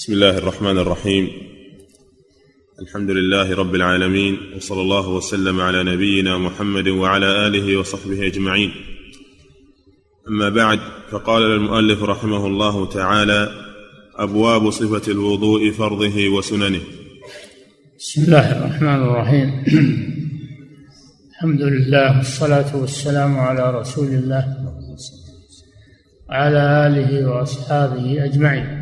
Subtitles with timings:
[0.00, 1.30] بسم الله الرحمن الرحيم.
[2.82, 8.70] الحمد لله رب العالمين وصلى الله وسلم على نبينا محمد وعلى آله وصحبه أجمعين.
[10.28, 10.78] أما بعد
[11.10, 13.48] فقال المؤلف رحمه الله تعالى
[14.16, 16.80] أبواب صفة الوضوء فرضه وسننه.
[17.98, 19.64] بسم الله الرحمن الرحيم.
[21.30, 24.44] الحمد لله والصلاة والسلام على رسول الله
[26.28, 28.79] وعلى آله وأصحابه أجمعين.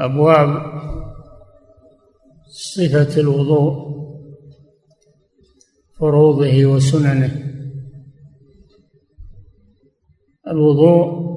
[0.00, 0.78] أبواب
[2.46, 3.98] صفة الوضوء
[5.98, 7.44] فروضه وسننه.
[10.48, 11.28] الوضوء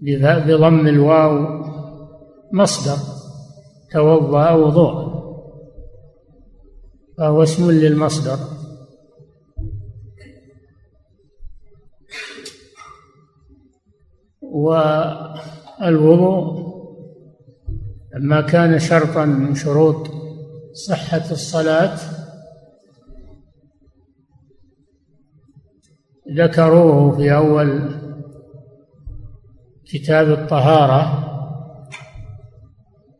[0.46, 1.60] بضم الواو
[2.52, 2.96] مصدر
[3.92, 5.10] توضأ وضوء.
[7.18, 8.38] فهو اسم للمصدر.
[15.80, 16.70] والوضوء
[18.14, 20.10] لما كان شرطا من شروط
[20.72, 21.98] صحة الصلاة
[26.36, 27.90] ذكروه في أول
[29.86, 31.26] كتاب الطهارة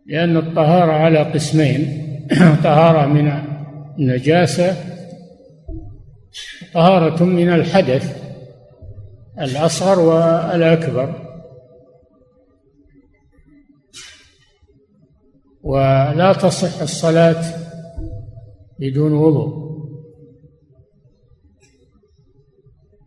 [0.07, 2.01] لأن الطهارة على قسمين
[2.65, 3.33] طهارة من
[3.99, 4.77] النجاسة
[6.75, 8.21] طهارة من الحدث
[9.41, 11.30] الأصغر والأكبر.
[15.63, 17.45] ولا تصح الصلاة
[18.81, 19.71] بدون وضوء.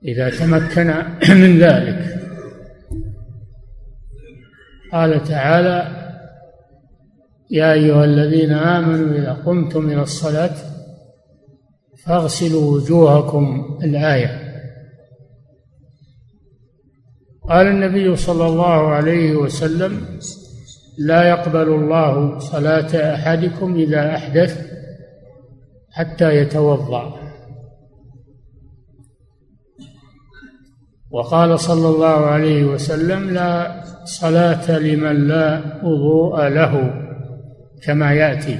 [0.05, 0.93] إذا تمكن
[1.41, 2.19] من ذلك.
[4.91, 6.03] قال تعالى
[7.51, 10.55] يا أيها الذين آمنوا إذا قمتم إلى الصلاة
[12.05, 14.43] فاغسلوا وجوهكم الآية.
[17.49, 20.19] قال النبي صلى الله عليه وسلم
[20.97, 24.71] لا يقبل الله صلاة أحدكم إذا أحدث
[25.91, 27.13] حتى يتوضأ.
[31.11, 37.03] وقال صلى الله عليه وسلم لا صلاة لمن لا وضوء له
[37.83, 38.59] كما يأتي.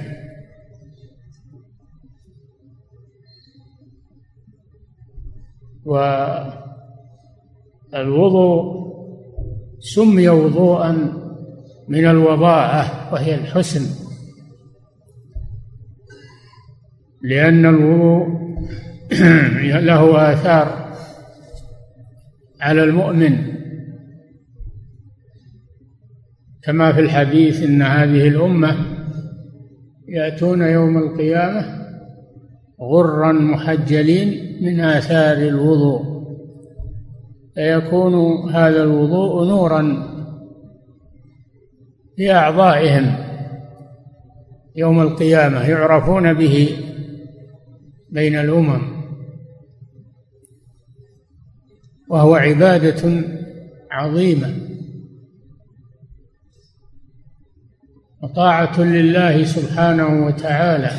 [7.93, 8.83] والوضوء
[9.79, 11.22] سمي وضوءا
[11.93, 13.85] من الوضاعه وهي الحسن.
[17.21, 18.27] لأن الوضوء
[19.89, 20.95] له آثار
[22.61, 23.37] على المؤمن.
[26.63, 28.75] كما في الحديث إن هذه الأمة
[30.07, 31.83] يأتون يوم القيامة
[32.81, 36.23] غرا محجلين من آثار الوضوء.
[37.55, 38.15] فيكون
[38.51, 40.12] هذا الوضوء نورا.
[42.16, 43.16] في أعضائهم
[44.75, 46.78] يوم القيامة يعرفون به
[48.09, 49.03] بين الأمم.
[52.09, 53.23] وهو عبادة
[53.91, 54.57] عظيمة.
[58.22, 60.91] وطاعة لله سبحانه وتعالى.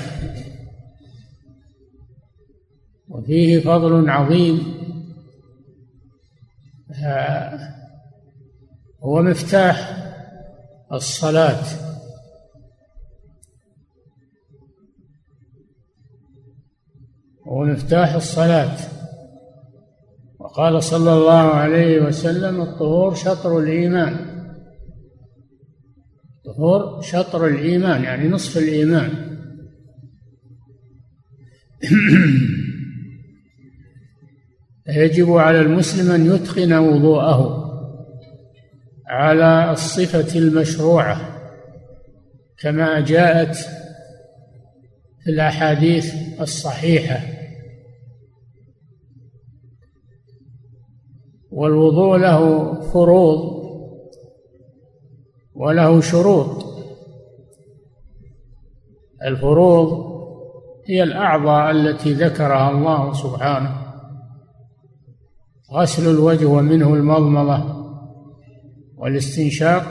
[3.09, 4.75] وفيه فضل عظيم.
[9.03, 10.04] هو مفتاح
[10.95, 11.65] الصلاة.
[17.49, 18.77] هو مفتاح الصلاة.
[20.39, 24.35] وقال صلى الله عليه وسلم الطهور شطر الإيمان.
[26.47, 29.39] الطهور شطر الإيمان يعني نصف الإيمان.
[34.89, 37.64] يجب على المسلم أن يتقن وضوءه.
[39.07, 41.35] على الصفة المشروعة
[42.59, 43.57] كما جاءت
[45.25, 47.21] في الأحاديث الصحيحة.
[51.51, 53.65] والوضوء له فروض
[55.55, 56.65] وله شروط.
[59.25, 60.15] الفروض
[60.87, 63.85] هي الأعضاء التي ذكرها الله سبحانه.
[65.73, 67.74] غسل الوجه ومنه المضمضة.
[69.05, 69.85] والاستنشاق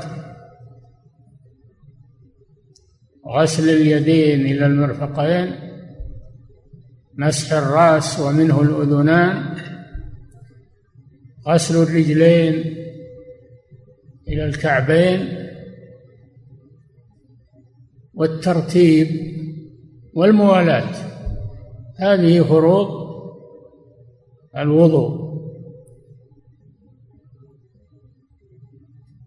[3.28, 5.56] غسل اليدين إلى المرفقين
[7.14, 9.56] مسح الرأس ومنه الأذنان
[11.48, 12.54] غسل الرجلين
[14.28, 15.50] إلى الكعبين
[18.14, 19.08] والترتيب
[20.14, 20.94] والموالاة.
[22.00, 22.88] هذه فروض
[24.58, 25.23] الوضوء.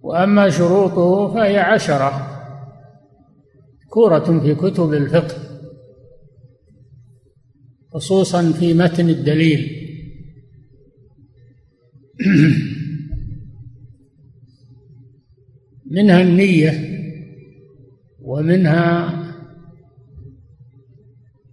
[0.06, 2.32] وأما شروطه فهي عشرة
[3.88, 5.36] كورة في كتب الفقه
[7.92, 9.82] خصوصا في متن الدليل.
[15.90, 16.72] منها النية
[18.20, 19.12] ومنها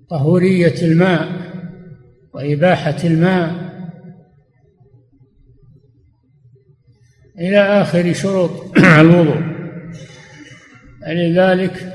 [0.10, 1.28] طهورية الماء
[2.34, 3.63] وإباحة الماء
[7.40, 9.54] إلى آخر شروط الوضوء.
[11.08, 11.94] لذلك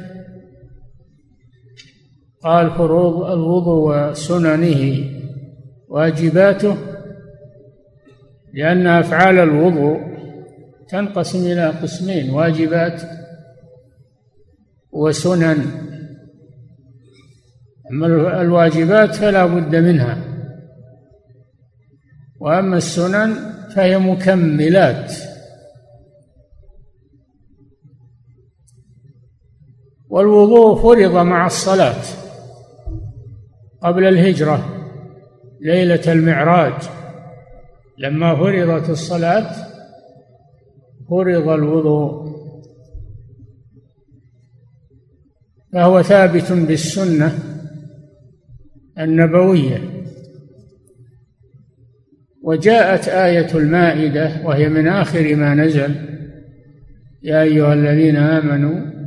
[2.43, 5.11] قال فروض الوضوء وسننه
[5.89, 6.77] واجباته
[8.55, 10.01] لأن أفعال الوضوء
[10.89, 13.03] تنقسم إلى قسمين واجبات
[14.93, 15.59] وسنن.
[17.91, 20.25] أما الواجبات فلا بد منها
[22.41, 23.35] وأما السنن
[23.75, 25.28] فهي مكملات.
[30.19, 32.03] والوضوء فرض مع الصلاة
[33.83, 34.69] قبل الهجرة
[35.61, 36.73] ليلة المعراج.
[37.99, 39.51] لما فرضت الصلاة
[41.11, 42.39] فرض الوضوء.
[45.73, 47.39] فهو ثابت بالسنة
[48.99, 49.79] النبوية.
[52.43, 55.95] وجاءت آية المائدة وهي من آخر ما نزل
[57.23, 58.98] يا أيها الذين آمنوا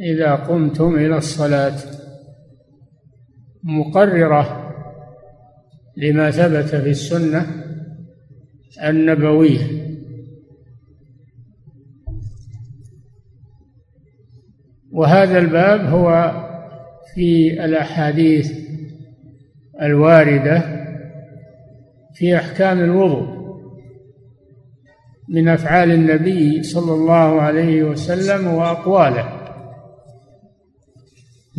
[0.00, 1.76] إذا قمتم إلى الصلاة.
[3.62, 4.72] مقررة
[5.96, 7.46] لما ثبت في السنة
[8.84, 9.80] النبوية.
[14.92, 16.32] وهذا الباب هو
[17.14, 18.52] في الأحاديث
[19.82, 20.80] الواردة
[22.14, 23.40] في أحكام الوضوء
[25.28, 29.39] من أفعال النبي صلى الله عليه وسلم وأقواله.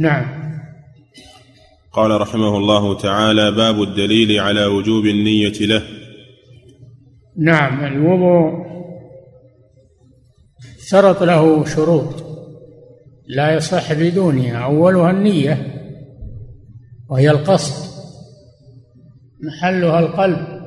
[0.01, 0.25] نعم.
[1.93, 5.83] قال رحمه الله تعالى باب الدليل على وجوب النية له.
[7.37, 8.71] نعم الوضوء
[10.87, 12.23] شرط له شروط
[13.27, 14.57] لا يصح بدونها.
[14.57, 15.57] أولها النية
[17.09, 17.91] وهي القصد
[19.43, 20.61] محلها القلب.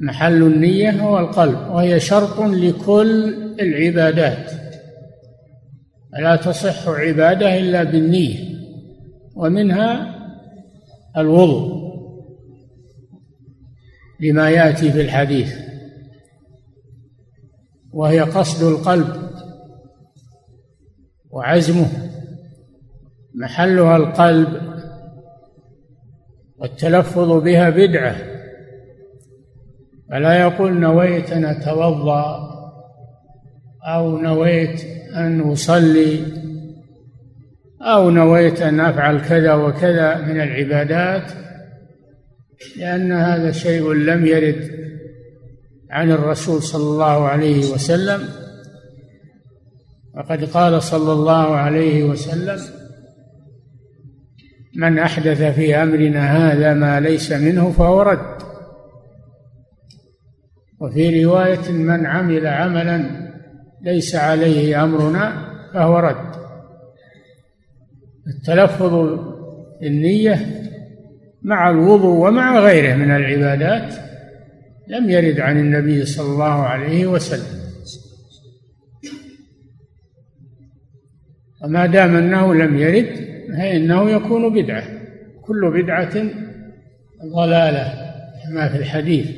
[0.00, 4.67] محل النية هو القلب وهي شرط لكل العبادات.
[6.12, 8.58] لا تصح عبادة إلا بالنية
[9.36, 10.14] ومنها
[11.16, 11.88] الوضوء
[14.20, 15.54] لما يأتي في الحديث
[17.92, 19.30] وهي قصد القلب
[21.30, 21.88] وعزمه
[23.34, 24.78] محلها القلب
[26.58, 28.16] والتلفظ بها بدعة
[30.10, 32.47] فلا يقول نويت أن أتوضأ
[33.94, 34.84] أو نويت
[35.16, 36.20] أن أصلي
[37.80, 41.32] أو نويت أن أفعل كذا وكذا من العبادات
[42.76, 44.70] لأن هذا شيء لم يرد
[45.90, 48.28] عن الرسول صلى الله عليه وسلم.
[50.16, 52.58] وقد قال صلى الله عليه وسلم
[54.76, 58.38] من أحدث في أمرنا هذا ما ليس منه فهو رد.
[60.80, 63.27] وفي رواية من عمل عملا
[63.82, 66.38] ليس عليه أمرنا فهو رد.
[68.26, 68.94] التلفظ
[69.82, 70.64] النيه
[71.42, 73.94] مع الوضوء ومع غيره من العبادات
[74.88, 77.58] لم يرد عن النبي صلى الله عليه وسلم.
[81.64, 84.84] وما دام أنه لم يرد فإنه يكون بدعة.
[85.42, 86.14] كل بدعة
[87.36, 88.12] ضلالة
[88.44, 89.30] كما في الحديث.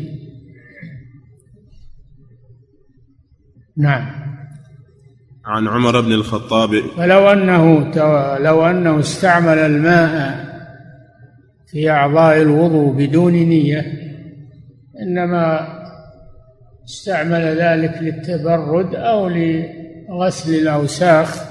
[3.76, 4.19] نعم.
[5.44, 6.70] عن عمر بن الخطاب.
[6.96, 7.90] فلو أنه
[8.38, 10.50] لو أنه استعمل الماء
[11.66, 13.84] في أعضاء الوضوء بدون نية
[15.02, 15.68] إنما
[16.84, 21.44] استعمل ذلك للتبرد أو لغسل الأوساخ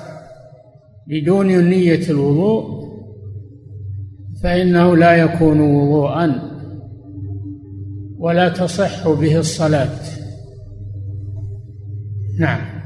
[1.07, 2.79] بدون نية الوضوء
[4.43, 6.49] فإنه لا يكون وضوءا
[8.17, 9.99] ولا تصح به الصلاة.
[12.39, 12.78] نعم.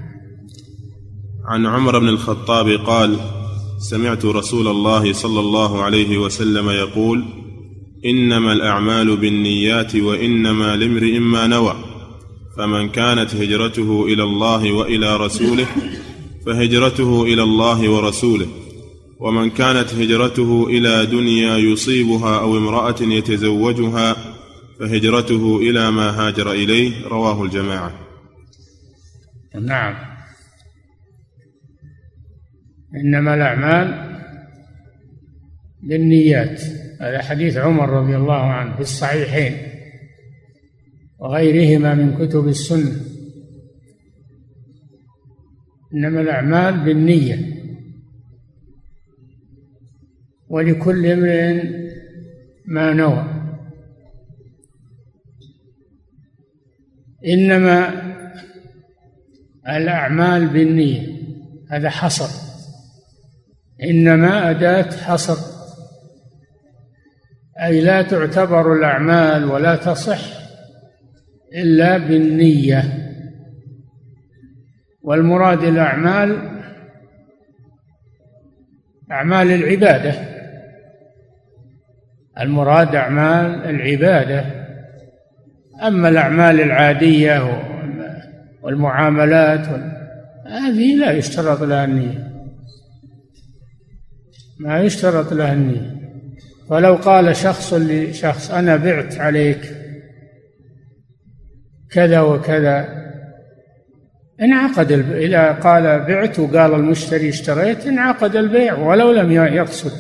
[1.46, 3.20] عن عمر بن الخطاب قال
[3.78, 7.26] سمعت رسول الله صلى الله عليه وسلم يقول
[8.06, 11.76] إنما الأعمال بالنيات وإنما لامرئ ما نوى
[12.58, 15.68] فمن كانت هجرته إلى الله وإلى رسوله
[16.46, 18.48] فهجرته إلى الله ورسوله
[19.20, 24.16] ومن كانت هجرته إلى دنيا يصيبها أو امرأة يتزوجها
[24.80, 27.94] فهجرته إلى ما هاجر إليه رواه الجماعة.
[29.62, 30.13] نعم.
[32.96, 34.14] إنما الأعمال
[35.84, 36.62] بالنيات
[37.02, 39.58] هذا حديث عمر رضي الله عنه في الصحيحين
[41.20, 42.92] وغيرهما من كتب السنة.
[45.94, 47.54] إنما الأعمال بالنية.
[50.50, 51.64] ولكل امرئ
[52.66, 53.26] ما نوى.
[57.28, 58.04] إنما
[59.68, 61.18] الأعمال بالنية.
[61.70, 62.43] هذا حصر.
[63.84, 65.38] إنما أداة حصر.
[67.64, 70.20] أي لا تعتبر الأعمال ولا تصح
[71.56, 72.84] إلا بالنية.
[75.02, 76.50] والمراد الأعمال
[79.12, 80.14] أعمال العبادة.
[82.40, 84.46] المراد أعمال العبادة.
[85.88, 87.64] أما الأعمال العادية
[88.62, 89.68] والمعاملات
[90.46, 92.33] هذه لا يشترط لها النية.
[94.64, 95.96] ما يشترط لها النية
[96.70, 99.60] ولو قال شخص لشخص أنا بعت عليك
[101.92, 103.04] كذا وكذا.
[104.42, 109.92] انعقد إذا قال بعت وقال المشتري اشتريت انعقد البيع ولو لم يقصد.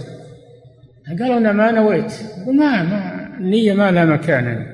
[1.19, 2.13] قال أنا ما نويت.
[2.47, 4.65] ما ما النية ما لها مكان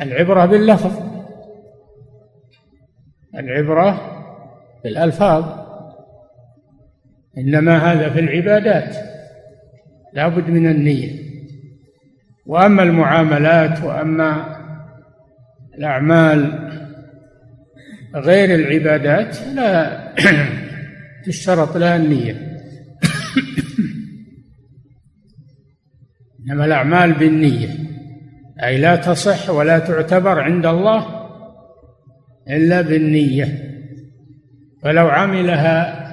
[0.00, 0.92] العبرة باللفظ.
[3.34, 4.00] العبرة
[4.84, 5.65] بالألفاظ.
[7.38, 8.96] إنما هذا في العبادات.
[10.12, 11.26] لا بد من النية.
[12.46, 14.56] وأما المعاملات وأما
[15.78, 16.66] الأعمال
[18.14, 20.02] غير العبادات لا
[21.26, 22.36] تشترط لها النية.
[26.40, 27.68] إنما الأعمال بالنية.
[28.62, 31.28] أي لا تصح ولا تعتبر عند الله
[32.48, 33.62] إلا بالنية.
[34.82, 36.05] فلو عملها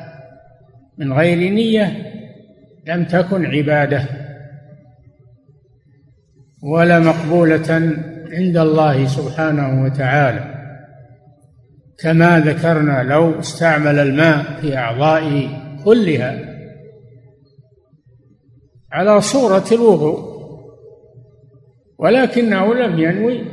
[0.98, 2.14] من غير نية
[2.88, 4.06] لم تكن عبادة
[6.64, 7.96] ولا مقبولة
[8.32, 10.54] عند الله سبحانه وتعالى.
[12.00, 15.50] كما ذكرنا لو استعمل الماء في أعضائه
[15.84, 16.54] كلها
[18.92, 20.34] على صورة الوضوء
[21.98, 23.46] ولكنه لم ينوي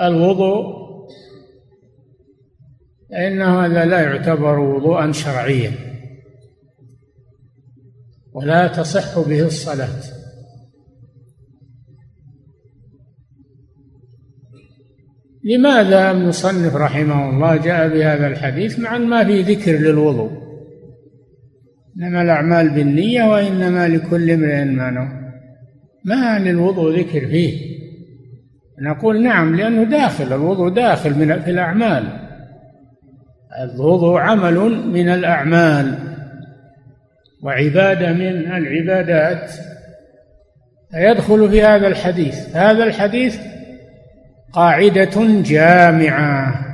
[0.00, 0.76] الوضوء
[3.10, 5.72] فإن هذا لا يعتبر وضوءا شرعيا.
[8.36, 10.02] ولا تصح به الصلاة.
[15.44, 20.30] لماذا المصنف رحمه الله جاء بهذا الحديث مع ما في ذكر للوضوء؟
[21.96, 25.08] إنما الأعمال بالنية وإنما لكل امرئ ما نوى.
[26.04, 27.76] ما للوضوء ذكر فيه؟
[28.82, 32.04] نقول نعم لأنه داخل الوضوء داخل من في الأعمال.
[33.62, 36.05] الوضوء عمل من الأعمال.
[37.46, 39.52] وعبادة من العبادات
[40.90, 42.56] فيدخل في هذا الحديث.
[42.56, 43.38] هذا الحديث
[44.52, 46.66] قاعدة جامعة.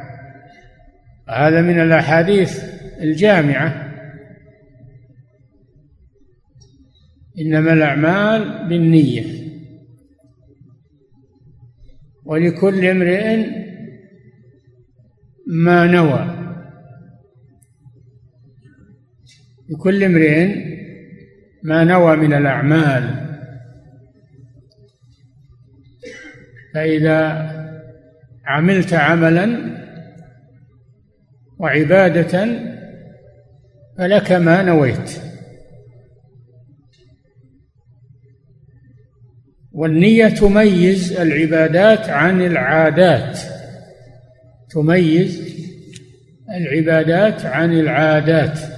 [1.29, 2.65] هذا من الأحاديث
[3.01, 3.93] الجامعة.
[7.39, 9.25] إنما الأعمال بالنية.
[12.25, 13.47] ولكل امرئ
[15.47, 16.42] ما نوى.
[19.73, 20.47] لكل امرئ
[21.63, 23.29] ما نوى من الأعمال.
[26.75, 27.49] فإذا
[28.47, 29.59] عملت عملا
[31.59, 32.49] وعبادة
[33.99, 35.21] فلك ما نويت.
[39.73, 43.39] والنية تميز العبادات عن العادات.
[44.71, 45.53] تميز
[46.57, 48.72] العبادات عن العادات.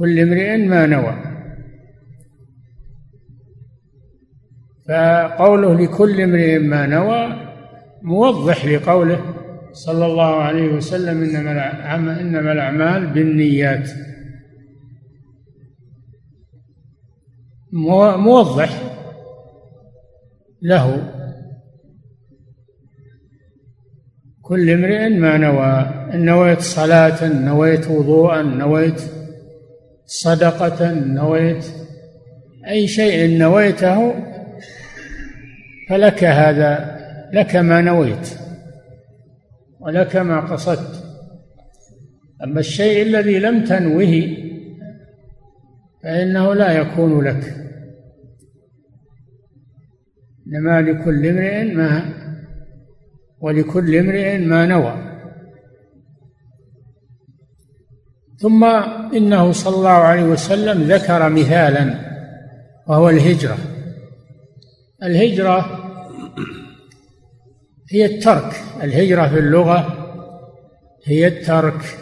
[0.00, 1.14] كل امرئ ما نوى.
[4.88, 7.50] فقوله لكل امرئ ما نوى
[8.02, 9.20] موضح لقوله
[9.72, 13.90] صلى الله عليه وسلم إنما إنما الأعمال بالنيات.
[18.16, 18.82] موضح
[20.62, 21.12] له
[24.42, 25.74] كل امرئ ما نوى.
[26.14, 29.19] إن نويت صلاة نويت وضوءا نويت
[30.10, 31.64] صدقة نويت
[32.68, 34.14] أي شيء نويته
[35.88, 37.00] فلك هذا
[37.32, 38.28] لك ما نويت
[39.80, 41.04] ولك ما قصدت.
[42.44, 44.36] أما الشيء الذي لم تنوه
[46.02, 47.54] فإنه لا يكون لك.
[50.46, 52.14] إنما لكل امرئ ما
[53.40, 55.09] ولكل امرئ ما نوى.
[58.40, 58.64] ثم
[59.14, 61.94] إنه صلى الله عليه وسلم ذكر مثالا
[62.86, 63.58] وهو الهجرة.
[65.02, 65.66] الهجرة
[67.90, 68.62] هي الترك.
[68.82, 69.96] الهجرة في اللغة
[71.04, 71.98] هي الترك.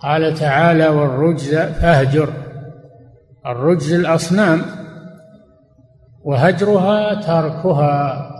[0.00, 2.32] قال تعالى والرجز فاهجر.
[3.46, 4.62] الرجز الأصنام
[6.24, 8.30] وهجرها تركها.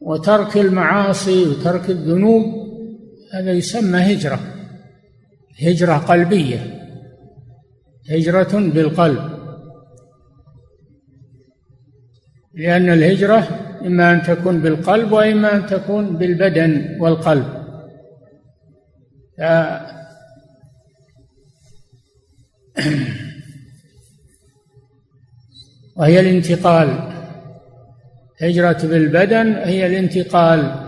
[0.00, 2.57] وترك المعاصي وترك الذنوب
[3.34, 4.40] هذا يسمى هجرة.
[5.62, 6.84] هجرة قلبية.
[8.10, 9.38] هجرة بالقلب.
[12.54, 13.48] لأن الهجرة
[13.86, 17.58] إما أن تكون بالقلب وإما أن تكون بالبدن والقلب.
[25.96, 26.88] وهي الانتقال.
[28.42, 30.87] هجرة بالبدن هي الانتقال.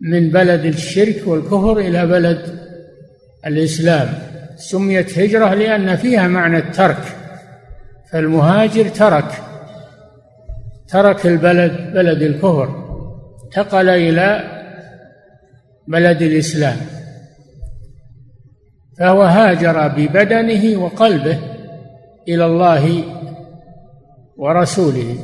[0.00, 2.58] من بلد الشرك والكفر إلى بلد
[3.46, 4.08] الإسلام.
[4.56, 7.16] سميت هجرة لأن فيها معنى الترك
[8.12, 9.32] فالمهاجر ترك
[10.88, 12.84] ترك البلد بلد الكفر
[13.44, 14.44] انتقل إلى
[15.88, 16.76] بلد الإسلام.
[18.98, 21.38] فهو هاجر ببدنه وقلبه
[22.28, 23.04] إلى الله
[24.36, 25.16] ورسوله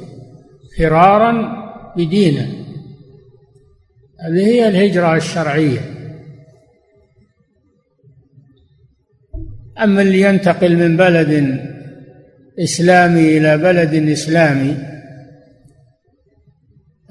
[0.79, 1.65] فرارا
[1.97, 2.64] بدينه.
[4.25, 5.81] هذه هي الهجرة الشرعية.
[9.83, 11.61] أما اللي ينتقل من بلد
[12.59, 14.77] إسلامي إلى بلد إسلامي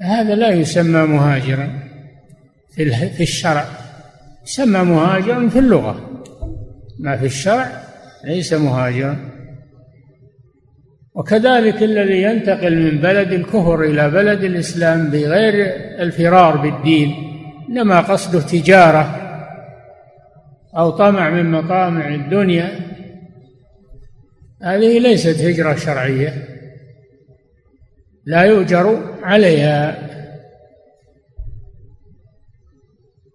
[0.00, 1.80] هذا لا يسمى مهاجرا
[3.16, 3.66] في الشرع.
[4.46, 6.22] يسمى مهاجرا في اللغة.
[6.98, 7.82] ما في الشرع
[8.24, 9.33] ليس مهاجرا.
[11.14, 15.54] وكذلك الذي ينتقل من بلد الكفر إلى بلد الإسلام بغير
[16.02, 17.14] الفرار بالدين
[17.68, 19.20] إنما قصده تجارة
[20.76, 22.80] أو طمع من مطامع الدنيا.
[24.62, 26.34] هذه ليست هجرة شرعية
[28.24, 29.98] لا يؤجر عليها.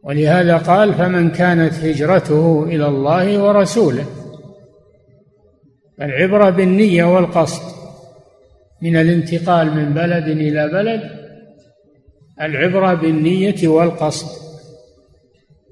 [0.04, 4.06] ولهذا قال فمن كانت هجرته إلى الله ورسوله
[6.02, 7.62] العبرة بالنية والقصد
[8.82, 11.02] من الانتقال من بلد إلى بلد
[12.42, 14.50] العبرة بالنية والقصد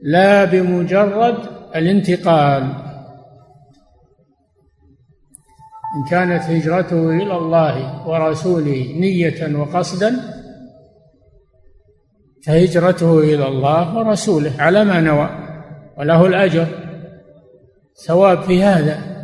[0.02, 1.38] لا بمجرد
[1.76, 2.64] الانتقال.
[5.96, 10.16] إن كانت هجرته إلى الله ورسوله نية وقصدا
[12.46, 15.30] فهجرته إلى الله ورسوله على ما نوى
[15.98, 16.68] وله الأجر
[18.06, 19.17] ثواب في هذا.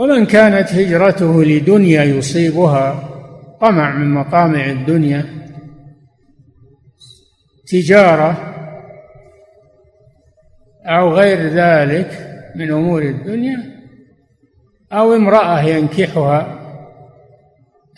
[0.00, 3.08] ومن كانت هجرته لدنيا يصيبها
[3.60, 5.24] طمع من مطامع الدنيا.
[7.66, 8.54] تجارة
[10.86, 13.58] أو غير ذلك من أمور الدنيا
[14.92, 16.60] أو امرأة ينكحها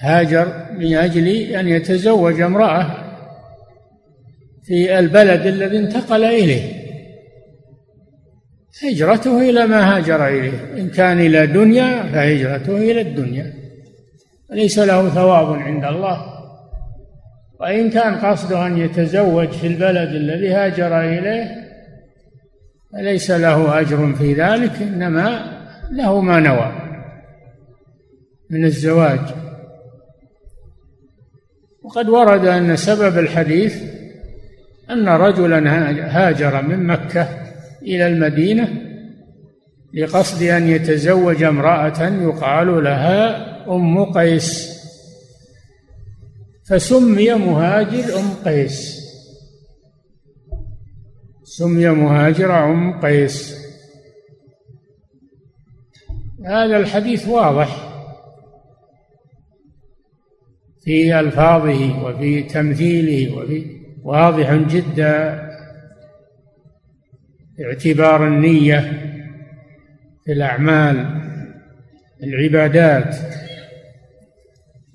[0.01, 2.87] هاجر من أجل أن يتزوج امرأة
[4.65, 6.82] في البلد الذي انتقل إليه.
[8.81, 10.75] هجرته إلى ما هاجر إليه.
[10.77, 13.53] إن كان إلى دنيا فهجرته إلى الدنيا.
[14.51, 16.33] ليس له ثواب عند الله.
[17.61, 21.63] وإن كان قصده أن يتزوج في البلد الذي هاجر إليه
[22.93, 25.59] فليس له أجر في ذلك إنما
[25.91, 26.73] له ما نوى
[28.51, 29.21] من الزواج.
[31.83, 33.83] وقد ورد أن سبب الحديث
[34.91, 35.71] أن رجلا
[36.19, 37.42] هاجر من مكة
[37.85, 38.89] إلى المدينة
[39.95, 44.73] لقصد أن يتزوج امرأة يقال لها أم قيس.
[46.69, 49.03] فسمي مهاجر أم قيس.
[51.45, 53.63] سمي مهاجر أم قيس.
[56.47, 57.89] هذا الحديث واضح
[60.85, 63.67] في ألفاظه وفي تمثيله وفي
[64.03, 65.42] واضح جدا.
[67.65, 68.81] اعتبار النية
[70.25, 71.23] في الأعمال
[72.23, 73.17] العبادات.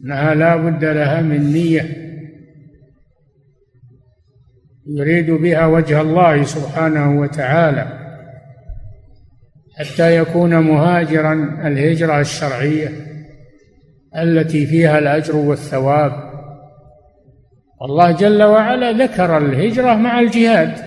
[0.04, 2.08] أنها لا بد لها من نية.
[4.88, 7.88] يريد بها وجه الله سبحانه وتعالى
[9.80, 11.34] حتى يكون مهاجرا
[11.68, 12.90] الهجرة الشرعية
[14.18, 16.28] التي فيها الأجر والثواب.
[17.82, 20.87] الله جل وعلا ذكر الهجرة مع الجهاد.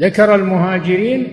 [0.00, 1.32] ذكر المهاجرين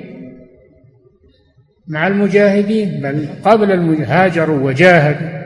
[1.87, 5.45] مع المجاهدين بل قبل هاجروا وجاهدوا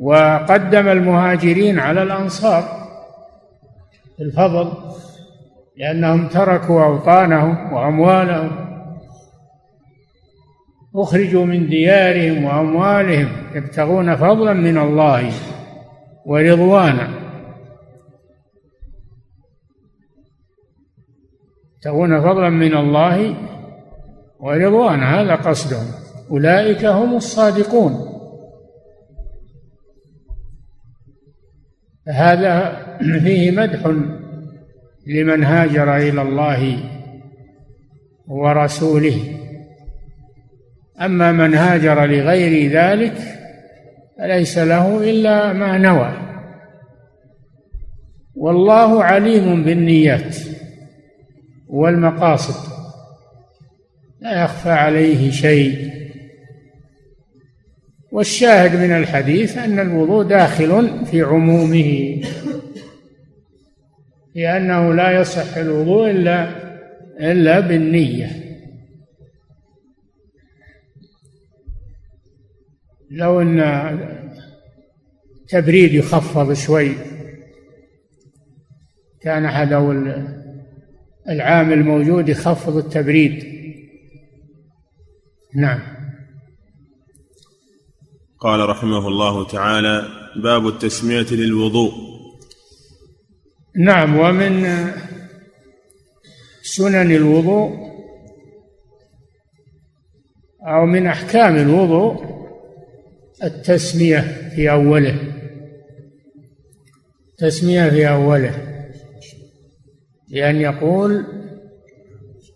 [0.00, 2.64] وقدم المهاجرين على الأنصار
[4.20, 4.72] الفضل
[5.76, 8.50] لأنهم تركوا أوطانهم وأموالهم
[10.96, 15.30] أخرجوا من ديارهم وأموالهم يبتغون فضلا من الله
[16.26, 17.08] ورضوانا.
[21.78, 23.36] يبتغون فضلا من الله
[24.40, 25.86] ورضوانا هذا قصدهم.
[26.30, 28.08] أولئك هم الصادقون.
[32.08, 32.86] هذا
[33.24, 33.86] فيه مدح
[35.06, 36.78] لمن هاجر إلى الله
[38.26, 39.16] ورسوله.
[41.00, 43.14] أما من هاجر لغير ذلك
[44.18, 46.12] فليس له إلا ما نوى.
[48.34, 50.57] والله عليم بالنيات.
[51.68, 52.72] والمقاصد.
[54.20, 55.98] لا يخفى عليه شيء.
[58.12, 62.22] والشاهد من الحديث أن الوضوء داخل في عمومه
[64.34, 66.68] لأنه لا يصح الوضوء إلا
[67.20, 68.30] إلا بالنية.
[73.10, 73.58] لو أن
[75.48, 76.92] تبريد يخفض شوي
[79.20, 79.72] كان أحد
[81.28, 83.44] أو العامل موجود يخفض التبريد.
[85.56, 85.80] نعم.
[88.40, 90.08] قال رحمه الله تعالى
[90.42, 91.92] باب التسمية للوضوء.
[93.76, 94.66] نعم ومن
[96.62, 97.88] سنن الوضوء
[100.68, 102.38] أو من أحكام الوضوء
[103.44, 105.18] التسمية في أوله.
[107.38, 108.77] تسمية في أوله.
[110.30, 111.26] لأن يقول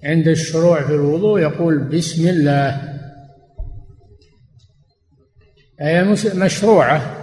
[0.04, 2.98] عند الشروع في الوضوء يقول بسم الله.
[5.80, 6.04] هي
[6.34, 7.16] مشروعة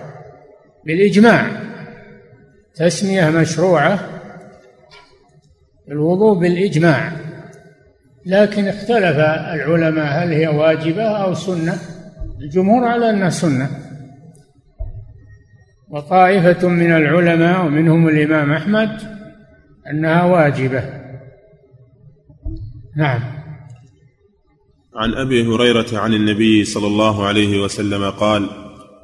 [0.86, 1.70] بالإجماع.
[2.76, 4.00] تسمية مشروعة
[5.92, 7.12] الوضوء بالإجماع.
[8.26, 9.18] لكن اختلف
[9.54, 11.78] العلماء هل هي واجبة أو سنة.
[12.42, 13.70] الجمهور على أنها سنة.
[15.90, 19.19] وطائفة من العلماء ومنهم الإمام أحمد
[19.90, 20.84] أنها واجبة.
[22.98, 23.22] نعم.
[24.96, 28.50] عن أبي هريرة عن النبي صلى الله عليه وسلم قال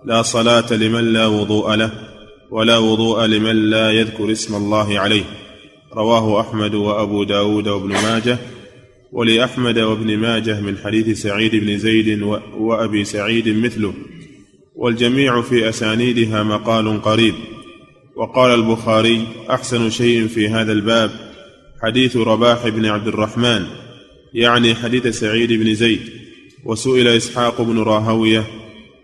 [0.05, 1.91] لا صلاة لمن لا وضوء له
[2.51, 5.23] ولا وضوء لمن لا يذكر اسم الله عليه.
[5.93, 8.37] رواه أحمد وأبو داود وابن ماجه
[9.11, 12.21] ولأحمد وابن ماجه من حديث سعيد بن زيد
[12.57, 13.93] وأبي سعيد مثله.
[14.75, 17.33] والجميع في أسانيدها مقال قريب.
[18.15, 21.11] وقال البخاري أحسن شيء في هذا الباب
[21.83, 23.65] حديث رباح بن عبد الرحمن
[24.33, 26.01] يعني حديث سعيد بن زيد
[26.65, 28.43] وسئل إسحاق بن راهوية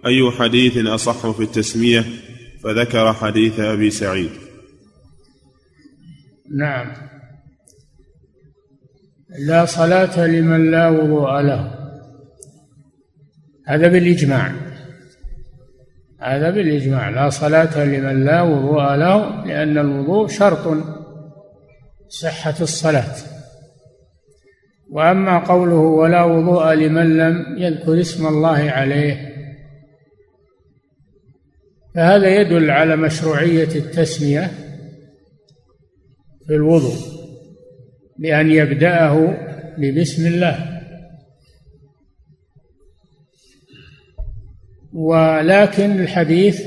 [0.06, 2.06] أي حديث أصح في التسمية؟
[2.64, 4.30] فذكر حديث أبي سعيد.
[6.58, 6.94] نعم.
[9.48, 11.76] لا صلاة لمن لا وضوء له.
[13.68, 14.71] هذا بالإجماع.
[16.24, 17.10] هذا بالإجماع.
[17.10, 20.78] لا صلاة لمن لا وضوء له لأن الوضوء شرط
[22.10, 23.16] صحة الصلاة.
[24.92, 29.32] وأما قوله ولا وضوء لمن لم يذكر اسم الله عليه
[31.96, 34.52] فهذا يدل على مشروعية التسمية
[36.48, 36.96] في الوضوء
[38.20, 39.38] بأن يبدأه
[39.78, 40.81] ببسم الله.
[44.94, 46.66] ولكن الحديث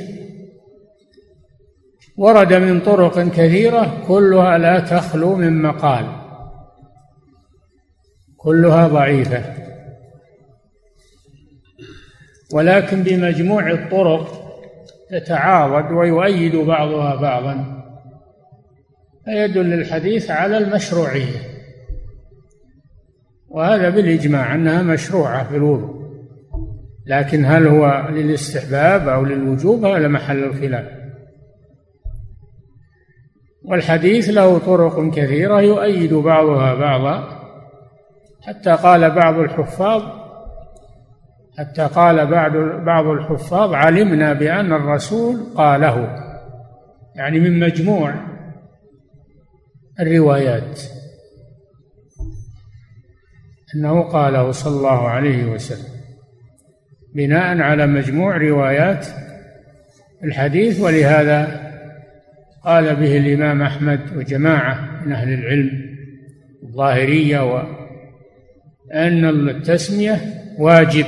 [2.17, 6.07] ورد من طرق كثيرة كلها لا تخلو من مقال.
[8.37, 9.43] كلها ضعيفة.
[12.53, 14.45] ولكن بمجموع الطرق
[15.11, 17.85] تتعاضد ويؤيد بعضها بعضا.
[19.25, 21.41] فيدل الحديث على المشروعية.
[23.49, 25.94] وهذا بالإجماع أنها مشروعة في الوضوء.
[27.07, 30.87] لكن هل هو للاستحباب أو للوجوب؟ هذا محل الخلاف.
[33.65, 37.41] والحديث له طرق كثيرة يؤيد بعضها بعضا.
[38.43, 40.03] حتى قال بعض الحفاظ
[41.59, 42.53] حتى قال بعض
[42.85, 46.25] بعض الحفاظ علمنا بأن الرسول قاله.
[47.17, 48.15] يعني من مجموع
[50.01, 50.81] الروايات.
[53.75, 55.94] أنه قاله صلى الله عليه وسلم.
[57.15, 59.07] بناء على مجموع روايات
[60.25, 61.65] الحديث ولهذا
[62.65, 65.97] قال به الإمام أحمد وجماعة من أهل العلم
[66.63, 67.63] الظاهرية
[68.95, 70.21] أن التسمية
[70.59, 71.07] واجب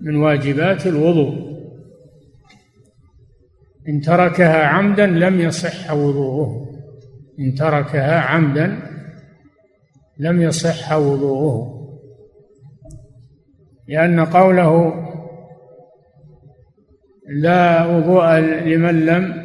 [0.00, 1.52] من واجبات الوضوء.
[3.88, 6.68] إن تركها عمدا لم يصح وضوءه.
[7.40, 8.78] إن تركها عمدا
[10.18, 11.81] لم يصح وضوءه.
[13.92, 14.94] لأن قوله
[17.28, 19.44] لا وضوء لمن لم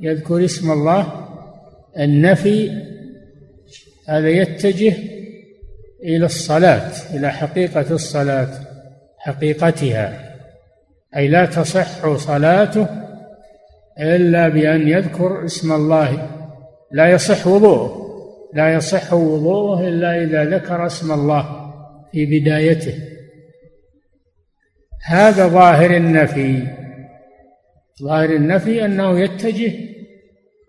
[0.00, 1.06] يذكر اسم الله
[1.98, 2.70] النفي
[4.08, 4.94] هذا يتجه
[6.04, 8.48] إلى الصلاة إلى حقيقة الصلاة
[9.18, 10.34] حقيقتها.
[11.16, 12.86] أي لا تصح صلاته
[14.00, 16.30] إلا بأن يذكر اسم الله.
[16.90, 18.02] لا يصح وضوءه.
[18.54, 21.72] لا يصح وضوءه إلا إذا ذكر اسم الله
[22.12, 23.12] في بدايته.
[25.04, 26.62] هذا ظاهر النفي.
[28.02, 29.72] ظاهر النفي أنه يتجه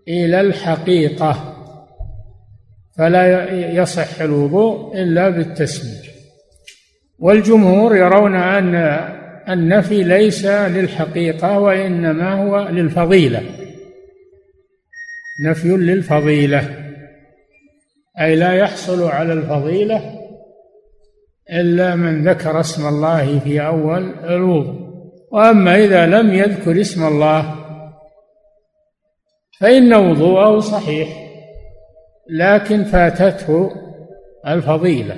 [0.07, 1.55] إلى الحقيقة
[2.97, 6.13] فلا يصح الوضوء إلا بالتسمية.
[7.19, 8.75] والجمهور يرون أن
[9.49, 13.43] النفي ليس للحقيقة وإنما هو للفضيلة.
[15.39, 16.83] نفي للفضيلة
[18.19, 20.22] أي لا يحصل على الفضيلة
[21.51, 24.83] إلا من ذكر اسم الله في أول الوضوء.
[25.31, 27.55] وأما إذا لم يذكر اسم الله
[29.59, 31.09] فإن وضوءه صحيح
[32.29, 33.71] لكن فاتته
[34.47, 35.15] الفضيلة.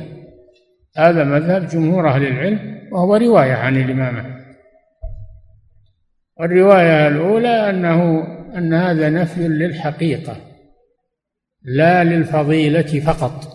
[0.98, 4.36] هذا مذهب جمهور أهل العلم وهو رواية عن الإمام
[6.40, 8.24] والرواية الأولى أنه
[8.58, 10.36] أن هذا نفي للحقيقة
[11.64, 13.55] لا للفضيلة فقط.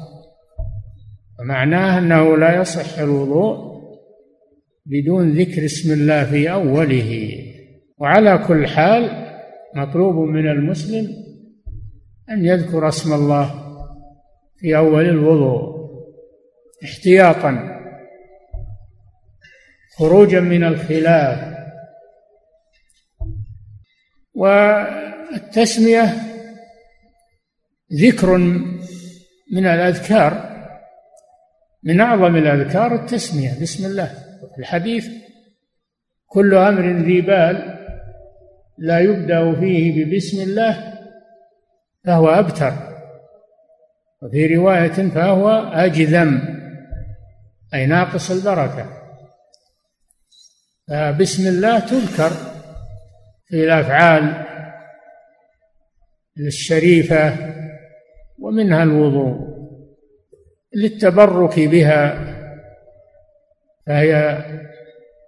[1.41, 3.71] ومعناه أنه لا يصح الوضوء
[4.87, 7.33] بدون ذكر اسم الله في أوله.
[7.99, 9.27] وعلى كل حال
[9.75, 11.09] مطلوب من المسلم
[12.31, 13.55] أن يذكر اسم الله
[14.59, 15.81] في أول الوضوء
[16.85, 17.81] احتياطا.
[19.99, 21.51] خروجا من الخلاف.
[24.35, 26.15] والتسمية
[27.93, 28.37] ذكر
[29.53, 30.50] من الأذكار.
[31.83, 33.63] من أعظم الأذكار التسمية.
[33.63, 34.15] بسم الله.
[34.59, 35.09] الحديث
[36.27, 37.79] كل أمر ذي بال
[38.79, 40.95] لا يبدأ فيه ببسم الله
[42.05, 42.73] فهو أبتر.
[44.23, 46.61] وفي رواية فهو أجذم
[47.75, 48.87] أي ناقص البركة.
[50.89, 52.31] فبسم الله تذكر
[53.47, 54.47] في الأفعال
[56.39, 57.37] الشريفة
[58.39, 59.50] ومنها الوضوء.
[60.75, 62.35] للتبرك بها
[63.87, 64.39] فهي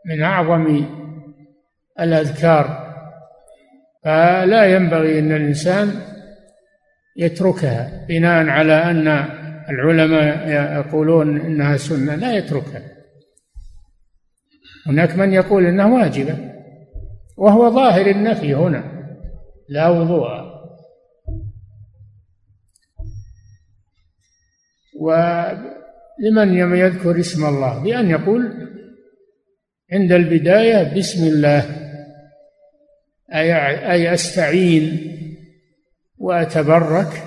[0.07, 0.85] من أعظم
[2.01, 2.93] الأذكار.
[4.05, 5.91] فلا ينبغي أن الإنسان
[7.17, 9.09] يتركها بناء على أن
[9.69, 12.83] العلماء يقولون إنها سنة لا يتركها.
[14.87, 16.37] هناك من يقول إنها واجبة
[17.37, 18.85] وهو ظاهر النفي هنا
[19.69, 20.42] لا وضوء.
[25.03, 28.43] ولمن يذكر اسم الله بأن يقول
[29.93, 31.65] عند البداية بسم الله
[33.93, 34.85] أي أستعين
[36.19, 37.23] وأتبرك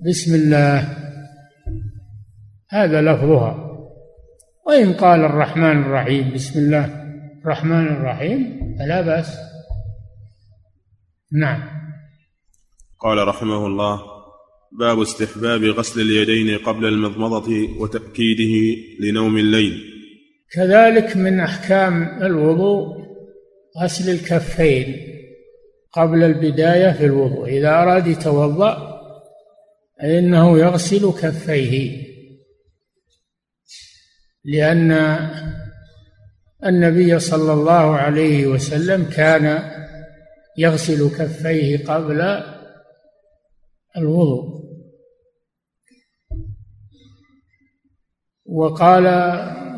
[0.00, 0.88] بسم الله.
[2.70, 3.68] هذا لفظها.
[4.66, 6.84] وإن قال الرحمن الرحيم بسم الله
[7.42, 8.38] الرحمن الرحيم
[8.78, 9.38] فلا بأس.
[11.32, 11.62] نعم.
[13.00, 14.11] قال رحمه الله
[14.78, 19.84] باب استحباب غسل اليدين قبل المضمضة وتأكيده لنوم الليل.
[20.52, 23.02] كذلك من أحكام الوضوء
[23.82, 24.96] غسل الكفين
[25.92, 27.48] قبل البداية في الوضوء.
[27.48, 28.92] إذا أراد يتوضأ
[29.98, 32.02] فإنه يغسل كفيه
[34.44, 34.92] لأن
[36.66, 39.70] النبي صلى الله عليه وسلم كان
[40.58, 42.42] يغسل كفيه قبل
[43.96, 44.61] الوضوء.
[48.46, 49.06] وقال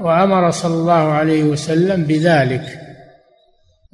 [0.00, 2.81] وأمر صلى الله عليه وسلم بذلك.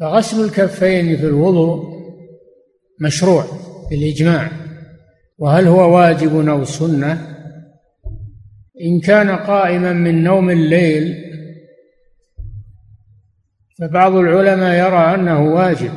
[0.01, 2.01] فغسل الكفين في الوضوء
[3.01, 3.45] مشروع
[3.91, 4.51] بالإجماع
[5.39, 7.37] وهل هو واجب أو سنة؟
[8.85, 11.25] إن كان قائما من نوم الليل
[13.79, 15.91] فبعض العلماء يرى أنه واجب.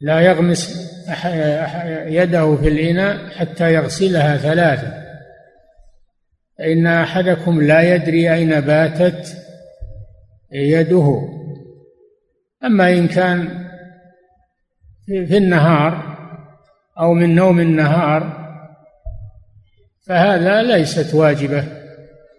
[0.00, 0.88] لا يغمس
[2.06, 5.07] يده في الإناء حتى يغسلها ثلاثة.
[6.58, 9.36] فإن أحدكم لا يدري أين باتت
[10.52, 11.28] يده.
[12.64, 13.68] أما إن كان
[15.06, 16.18] في النهار
[16.98, 18.48] أو من نوم النهار
[20.06, 21.64] فهذا ليست واجبة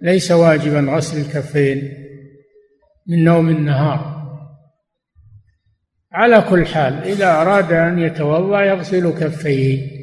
[0.01, 1.93] ليس واجبا غسل الكفين
[3.07, 4.19] من نوم النهار.
[6.11, 9.99] على كل حال إذا أراد أن يتوضأ يغسل كفيه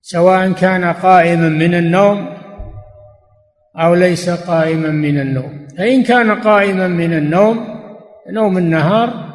[0.00, 2.41] سواء كان قائما من النوم
[3.76, 5.68] أو ليس قائما من النوم.
[5.78, 7.82] فإن كان قائما من النوم
[8.30, 9.32] نوم النهار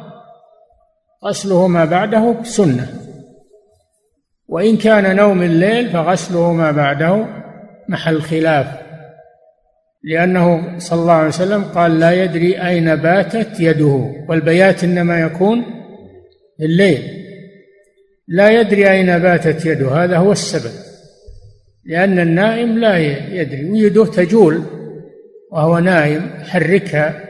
[1.24, 2.88] غسله ما بعده سنة.
[4.48, 7.26] وإن كان نوم الليل فغسله ما بعده
[7.88, 8.66] محل خلاف.
[10.04, 14.14] لأنه صلى الله عليه وسلم قال لا يدري أين باتت يده.
[14.28, 15.64] والبيات إنما يكون
[16.60, 17.02] الليل.
[18.28, 20.04] لا يدري أين باتت يده.
[20.04, 20.87] هذا هو السبب.
[21.88, 22.98] لأن النائم لا
[23.34, 24.62] يدري ويده تجول
[25.52, 27.24] وهو نائم حركها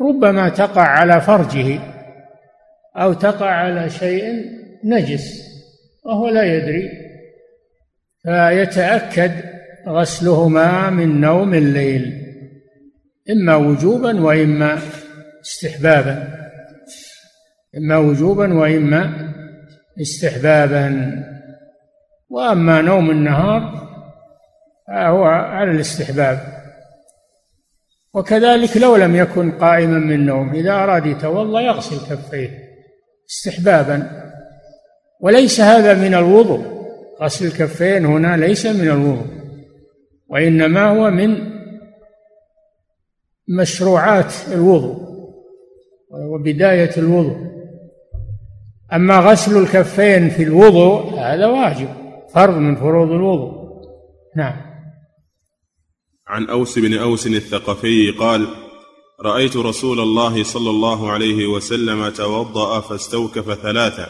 [0.00, 1.78] ربما تقع على فرجه
[2.96, 4.44] أو تقع على شيء
[4.84, 5.42] نجس
[6.04, 6.90] وهو لا يدري.
[8.22, 9.32] فيتأكد
[9.88, 12.24] غسلهما من نوم الليل
[13.30, 14.78] إما وجوبا وإما
[15.40, 16.28] استحبابا.
[17.76, 19.32] إما وجوبا وإما
[20.00, 21.14] استحبابا.
[22.30, 23.87] وأما نوم النهار
[24.88, 26.38] فهو على الاستحباب.
[28.14, 32.50] وكذلك لو لم يكن قائما من نوم إذا أراد يتوضأ يغسل كفيه
[33.30, 34.22] استحبابا.
[35.20, 36.78] وليس هذا من الوضوء.
[37.22, 39.26] غسل الكفين هنا ليس من الوضوء
[40.28, 41.58] وإنما هو من
[43.48, 45.08] مشروعات الوضوء
[46.10, 47.48] وبداية الوضوء.
[48.92, 51.88] أما غسل الكفين في الوضوء هذا واجب
[52.34, 53.68] فرض من فروض الوضوء.
[54.36, 54.67] نعم.
[56.28, 58.48] عن أوس بن أوس الثقفي قال
[59.20, 64.06] رأيت رسول الله صلى الله عليه وسلم توضأ فاستوكف ثلاثة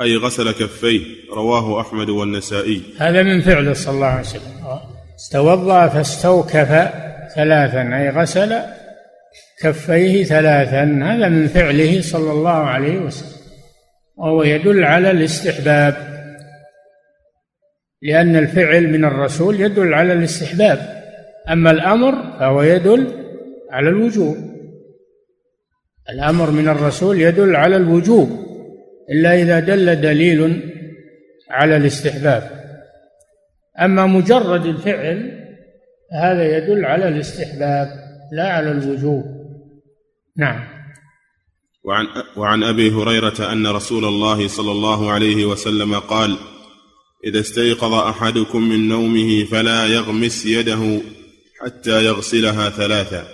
[0.00, 1.00] أي غسل كفيه
[1.32, 2.82] رواه أحمد والنسائي.
[2.98, 4.80] هذا من فعله صلى الله عليه وسلم.
[5.16, 6.68] استوضأ فاستوكف
[7.34, 8.62] ثلاثا أي غسل
[9.62, 10.82] كفيه ثلاثا.
[10.82, 13.44] هذا من فعله صلى الله عليه وسلم
[14.16, 16.14] وهو يدل على الاستحباب
[18.02, 21.03] لأن الفعل من الرسول يدل على الاستحباب.
[21.50, 23.06] أما الأمر فهو يدل
[23.70, 24.36] على الوجوب.
[26.10, 28.28] الأمر من الرسول يدل على الوجوب
[29.10, 30.70] إلا إذا دل دليل
[31.50, 32.50] على الاستحباب.
[33.80, 35.44] أما مجرد الفعل
[36.12, 37.88] هذا يدل على الاستحباب
[38.32, 39.24] لا على الوجوب.
[40.36, 40.74] نعم.
[41.84, 46.36] وعن وعن أبي هريرة أن رسول الله صلى الله عليه وسلم قال
[47.24, 51.00] إذا استيقظ أحدكم من نومه فلا يغمس يده
[51.64, 53.24] حتى يغسلها ثلاثا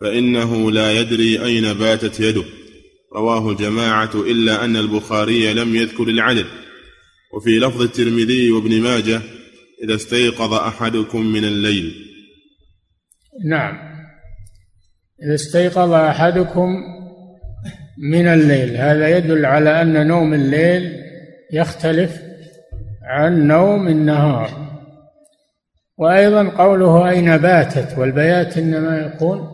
[0.00, 2.44] فإنه لا يدري أين باتت يده.
[3.16, 6.46] رواه الجماعة إلا أن البخاري لم يذكر العدد.
[7.34, 9.20] وفي لفظ الترمذي وابن ماجه
[9.84, 11.94] إذا استيقظ أحدكم من الليل.
[13.44, 13.78] نعم.
[15.22, 16.68] إذا استيقظ أحدكم
[17.98, 20.92] من الليل هذا يدل على أن نوم الليل
[21.52, 22.12] يختلف
[23.02, 24.67] عن نوم النهار.
[25.98, 29.48] وأيضا قوله أين باتت والبيات إنما يكون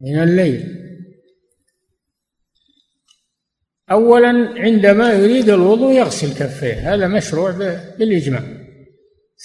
[0.00, 0.76] من الليل.
[3.90, 7.50] أولا عندما يريد الوضوء يغسل كفيه هذا مشروع
[7.98, 8.42] بالإجماع.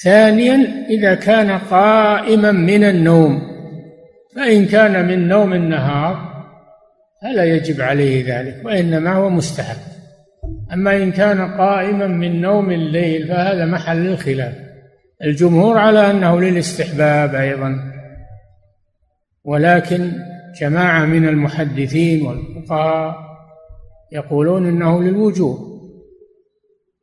[0.03, 3.41] ثانيا إذا كان قائما من النوم
[4.35, 6.31] فإن كان من نوم النهار
[7.21, 9.77] فلا يجب عليه ذلك وإنما هو مستحب.
[10.73, 14.60] أما إن كان قائما من نوم الليل فهذا محل الخلاف.
[15.23, 17.91] الجمهور على أنه للاستحباب أيضا
[19.43, 20.11] ولكن
[20.61, 23.15] جماعة من المحدثين والفقهاء
[24.11, 25.71] يقولون إنه للوجوب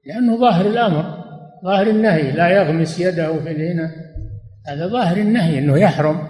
[0.07, 1.25] لأنه ظاهر الأمر
[1.65, 3.91] ظاهر النهي لا يغمس يده في الاناء
[4.69, 6.29] هذا ظاهر النهي إنه يحرم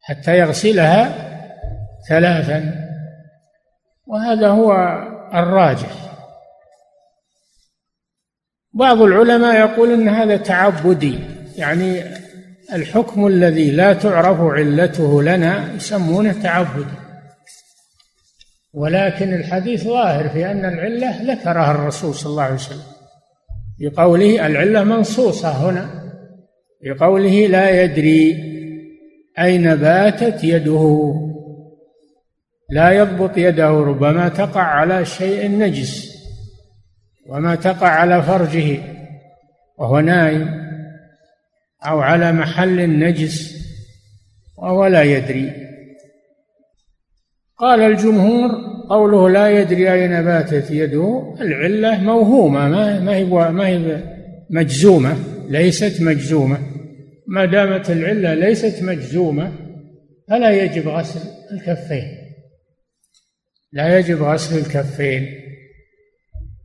[0.00, 1.14] حتى يغسلها
[2.08, 2.88] ثلاثا
[4.06, 4.72] وهذا هو
[5.34, 6.09] الراجح.
[8.74, 11.18] بعض العلماء يقول إن هذا تعبدي
[11.56, 12.02] يعني
[12.72, 16.86] الحكم الذي لا تعرف علته لنا يسمونه تعبد
[18.74, 22.82] ولكن الحديث ظاهر في أن العلة ذكرها الرسول صلى الله عليه وسلم.
[23.78, 25.90] بقوله العلة منصوصة هنا.
[26.84, 28.44] بقوله لا يدري
[29.38, 31.14] أين باتت يده.
[32.70, 36.09] لا يضبط يده ربما تقع على شيء نجس.
[37.26, 38.78] وما تقع على فرجه
[39.78, 40.48] وهو نايم
[41.86, 43.60] أو على محل نجس
[44.58, 45.52] وهو لا يدري.
[47.58, 48.50] قال الجمهور
[48.90, 54.02] قوله لا يدري أين باتت يده العلة موهومة ما ما هي ما هي
[54.50, 55.16] مجزومة
[55.48, 56.58] ليست مجزومة.
[57.26, 59.52] ما دامت العلة ليست مجزومة
[60.28, 61.20] فلا يجب غسل
[61.52, 62.08] الكفين.
[63.72, 65.49] لا يجب غسل الكفين.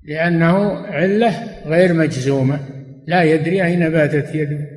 [0.05, 2.59] لأنه علة غير مجزومة
[3.07, 4.67] لا يدري أين باتت يده.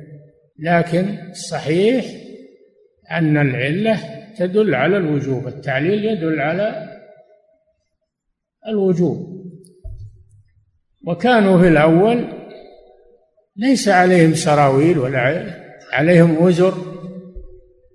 [0.59, 2.05] لكن الصحيح
[3.11, 3.99] أن العلة
[4.37, 6.89] تدل على الوجوب التعليل يدل على
[8.67, 9.39] الوجوب.
[11.07, 12.25] وكانوا في الأول
[13.55, 15.45] ليس عليهم سراويل ولا
[15.93, 16.73] عليهم وزر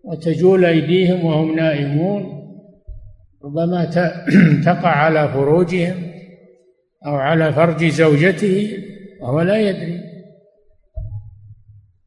[0.04, 2.44] وتجول أيديهم وهم نائمون.
[3.44, 3.84] ربما
[4.66, 6.13] تقع على فروجهم.
[7.06, 8.78] أو على فرج زوجته
[9.20, 10.00] وهو لا يدري.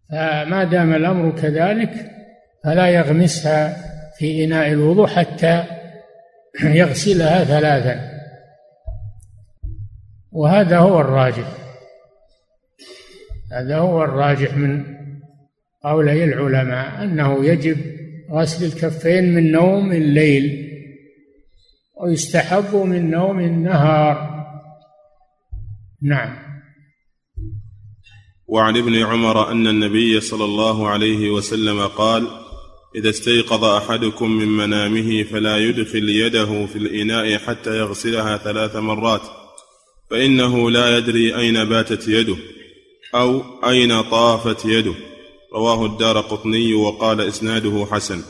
[0.09, 1.91] فما دام الأمر كذلك
[2.63, 3.77] فلا يغمسها
[4.17, 5.63] في إناء الوضوء حتى
[6.63, 8.17] يغسلها ثلاثا.
[10.31, 11.47] وهذا هو الراجح.
[13.51, 14.83] هذا هو الراجح من
[15.83, 17.77] قولي العلماء أنه يجب
[18.31, 20.67] غسل الكفين من نوم الليل
[22.01, 24.36] ويستحب من نوم النهار.
[26.01, 26.47] نعم.
[28.47, 32.27] وعن ابن عمر أن النبي صلى الله عليه وسلم قال
[32.95, 39.21] إذا استيقظ أحدكم من منامه فلا يدخل يده في الإناء حتى يغسلها ثلاث مرات
[40.09, 42.37] فإنه لا يدري أين باتت يده
[43.15, 44.93] أو أين طافت يده.
[45.53, 48.21] رواه الدار قطني وقال إسناده حسن.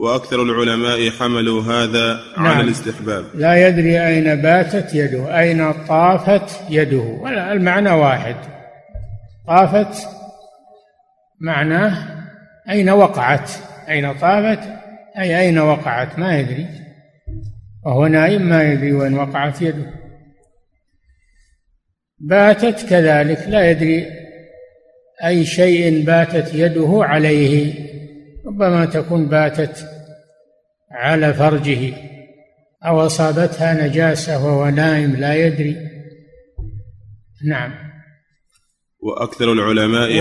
[0.00, 2.46] وأكثر العلماء حملوا هذا نعم.
[2.46, 3.24] على الاستحباب.
[3.34, 8.36] لا يدري أين باتت يده أين طافت يده ولا المعنى واحد.
[9.46, 10.08] طافت
[11.40, 12.24] معناه
[12.70, 13.50] أين وقعت؟
[13.88, 14.60] أين طافت؟
[15.18, 16.66] أي أين وقعت؟ ما يدري.
[17.86, 19.86] وهو نائم ما يدري وين وقعت يده.
[22.18, 24.06] باتت كذلك لا يدري
[25.24, 27.90] أي شيء باتت يده عليه.
[28.46, 29.86] ربما تكون باتت
[30.90, 31.94] على فرجه
[32.86, 35.76] أو أصابتها نجاسة وهو نائم لا يدري.
[37.44, 37.74] نعم.
[39.00, 40.20] وأكثر العلماء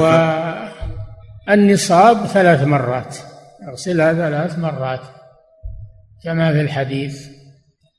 [1.47, 3.17] والنصاب ثلاث مرات.
[3.67, 5.01] يغسلها ثلاث مرات.
[6.24, 7.28] كما في الحديث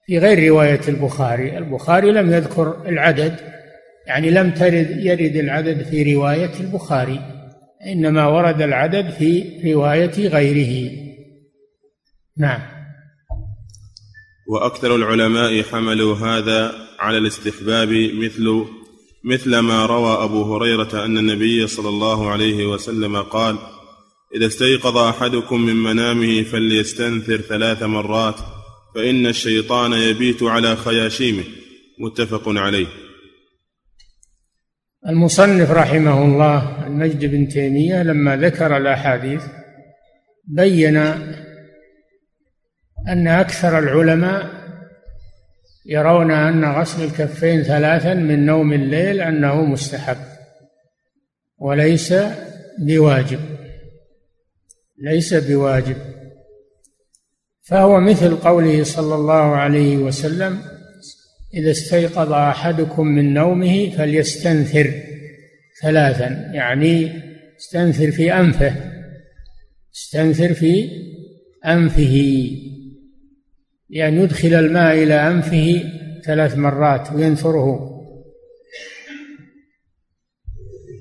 [0.06, 1.58] في غير رواية البخاري.
[1.58, 3.40] البخاري لم يذكر العدد
[4.06, 7.39] يعني لم ترد يرد العدد في رواية البخاري.
[7.86, 10.90] إنما ورد العدد في رواية غيره.
[12.38, 12.60] نعم.
[14.48, 18.64] وأكثر العلماء حملوا هذا على الاستحباب مثل
[19.24, 23.58] مثل ما روى أبو هريرة أن النبي صلى الله عليه وسلم قال
[24.34, 28.36] إذا استيقظ أحدكم من منامه فليستنثر ثلاث مرات
[28.94, 31.44] فإن الشيطان يبيت على خياشيمه.
[31.98, 32.86] متفق عليه.
[35.08, 39.42] المصنف رحمه الله المجد بن تيمية لما ذكر الأحاديث
[40.44, 40.96] بين
[43.08, 44.50] أن أكثر العلماء
[45.86, 50.16] يرون أن غسل الكفين ثلاثا من نوم الليل أنه مستحب
[51.58, 52.14] وليس
[52.78, 53.40] بواجب
[54.98, 55.96] ليس بواجب.
[57.62, 60.62] فهو مثل قوله صلى الله عليه وسلم
[61.54, 64.94] إذا استيقظ أحدكم من نومه فليستنثر
[65.82, 67.12] ثلاثا يعني
[67.58, 68.74] استنثر في أنفه
[69.94, 70.90] استنثر في
[71.66, 72.46] أنفه
[73.90, 75.84] يعني يدخل الماء إلى أنفه
[76.24, 77.90] ثلاث مرات وينثره.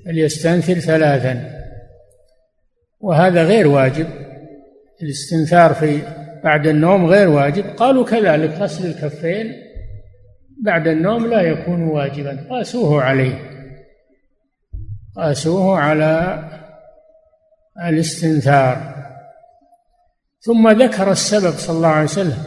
[0.04, 1.60] فليستنثر ثلاثا.
[3.00, 4.06] وهذا غير واجب.
[5.02, 5.98] الاستنثار في
[6.44, 7.64] بعد النوم غير واجب.
[7.64, 9.69] قالوا كذلك غسل الكفين.
[10.64, 12.46] بعد النوم لا يكون واجبا.
[12.50, 13.50] قاسوه عليه.
[15.16, 16.44] قاسوه على
[17.84, 18.94] الاستنثار.
[20.40, 22.42] ثم ذكر السبب صلى الله عليه وسلم.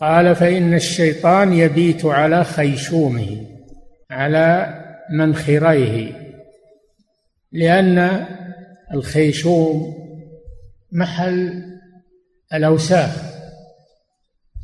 [0.00, 3.46] قال فإن الشيطان يبيت على خيشومه
[4.10, 4.74] على
[5.10, 6.12] منخريه
[7.52, 8.26] لأن
[8.94, 9.94] الخيشوم
[10.92, 11.62] محل
[12.54, 13.28] الأوساخ.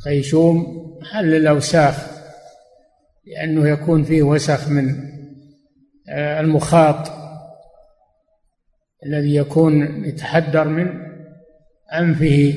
[0.03, 2.07] خيشوم محل الأوساخ
[3.25, 4.95] لأنه يكون فيه وسخ من
[6.09, 7.11] آه، المخاط
[9.05, 10.87] الذي يكون يتحدر من
[11.93, 12.53] أنفه.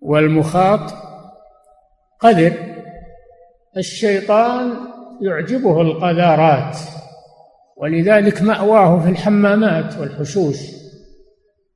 [0.00, 0.94] والمخاط
[2.20, 2.52] قذر
[3.76, 4.76] الشيطان
[5.22, 6.78] يعجبه القذارات
[7.76, 10.56] ولذلك مأواه في الحمامات والحشوش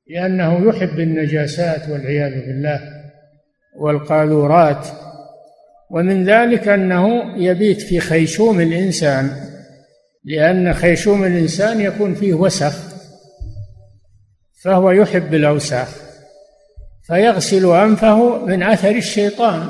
[0.08, 2.95] لأنه يحب النجاسات والعياذ بالله.
[3.78, 4.86] والقاذورات.
[5.90, 9.30] ومن ذلك أنه يبيت في خيشوم الإنسان
[10.24, 12.96] لأن خيشوم الإنسان يكون فيه وسخ
[14.62, 15.88] فهو يحب الأوساخ
[17.06, 19.68] فيغسل أنفه من أثر الشيطان.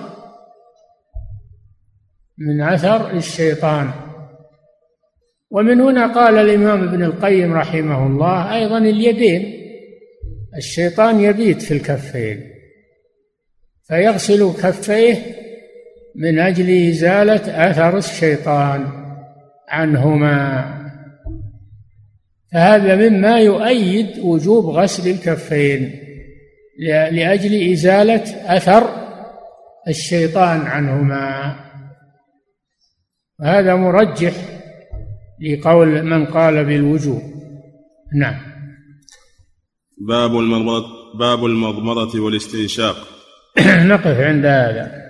[2.38, 3.90] من أثر الشيطان.
[5.50, 9.52] ومن هنا قال الإمام ابن القيم رحمه الله أيضا اليدين
[10.56, 12.55] الشيطان يبيت في الكفين.
[13.88, 15.36] فيغسل كفيه
[16.16, 18.86] من أجل إزالة أثر الشيطان
[19.68, 20.76] عنهما.
[22.52, 26.00] فهذا مما يؤيد وجوب غسل الكفين
[27.12, 28.22] لأجل إزالة
[28.56, 29.06] أثر
[29.88, 31.56] الشيطان عنهما.
[33.42, 34.32] هذا مرجح
[35.40, 37.22] لقول من قال بالوجوب.
[38.18, 38.40] نعم.
[40.08, 40.86] باب المضمضة
[41.18, 43.15] باب المضمضة والاستنشاق.
[43.92, 45.06] نقف عند هذا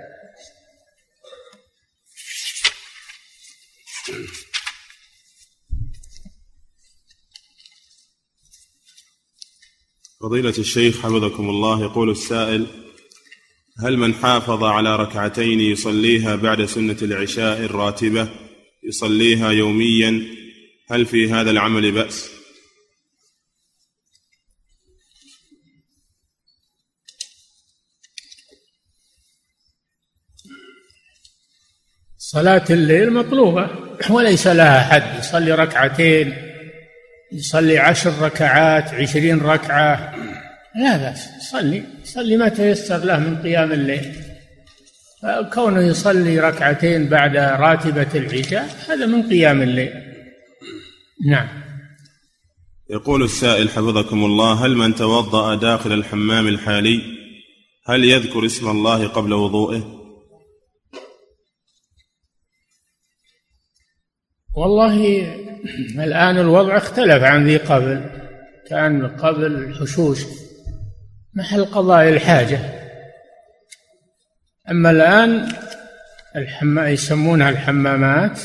[10.21, 12.67] فضيلة الشيخ حفظكم الله يقول السائل
[13.79, 18.29] هل من حافظ على ركعتين يصليها بعد سنة العشاء الراتبة
[18.85, 20.23] يصليها يوميا
[20.91, 22.36] هل في هذا العمل بأس؟
[32.33, 33.71] صلاة الليل مطلوبة.
[34.11, 36.35] وليس لها حد يصلي ركعتين
[37.33, 40.15] يصلي عشر ركعات عشرين ركعة.
[40.83, 44.13] لا بأس صلي صلي ما تيسر له من قيام الليل.
[45.55, 49.93] كونه يصلي ركعتين بعد راتبة العشاء هذا من قيام الليل.
[51.31, 51.49] نعم.
[52.91, 57.01] يقول السائل حفظكم الله هل من توضأ داخل الحمام الحالي؟
[57.87, 59.96] هل يذكر اسم الله قبل وضوئه؟
[64.57, 65.27] والله
[65.99, 68.11] الآن الوضع اختلف عن ذي قبل.
[68.69, 70.25] كان قبل الحشوش
[71.35, 72.59] محل قضاء الحاجة.
[74.71, 75.49] أما الآن
[76.37, 78.41] الحما يسمونها الحمامات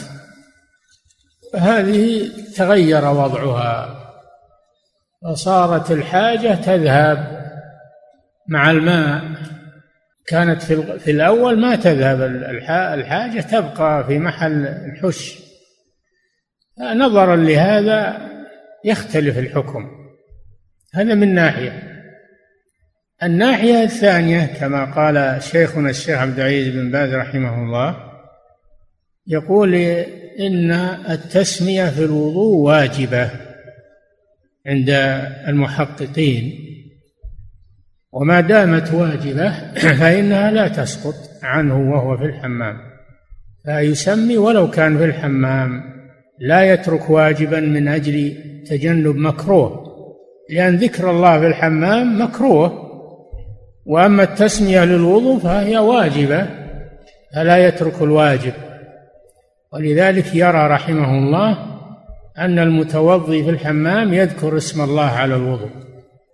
[1.53, 3.97] فهذه تغير وضعها.
[5.23, 7.41] وصارت الحاجة تذهب
[8.47, 9.23] مع الماء.
[10.27, 10.63] كانت
[10.99, 12.21] في الأول ما تذهب
[12.99, 15.50] الحاجة تبقى في محل الحش.
[16.79, 18.29] نظرا لهذا
[18.85, 19.89] يختلف الحكم.
[20.93, 21.91] هذا من ناحية.
[23.23, 28.11] الناحية الثانية كما قال شيخنا الشيخ عبد العزيز بن باز رحمه الله
[29.27, 29.75] يقول
[30.39, 30.71] إن
[31.09, 33.29] التسمية في الوضوء واجبة
[34.67, 34.89] عند
[35.47, 36.67] المحققين
[38.11, 42.77] وما دامت واجبة فإنها لا تسقط عنه وهو في الحمام.
[43.65, 46.00] فيسمي ولو كان في الحمام.
[46.41, 48.35] لا يترك واجبا من أجل
[48.69, 49.91] تجنب مكروه
[50.49, 52.91] لأن ذكر الله في الحمام مكروه
[53.85, 56.47] وأما التسمية للوضوء فهي واجبة
[57.35, 58.53] فلا يترك الواجب.
[59.73, 61.57] ولذلك يرى رحمه الله
[62.37, 65.69] أن المتوضي في الحمام يذكر اسم الله على الوضوء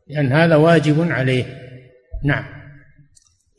[0.07, 1.45] لأن هذا واجب عليه.
[2.23, 2.43] نعم.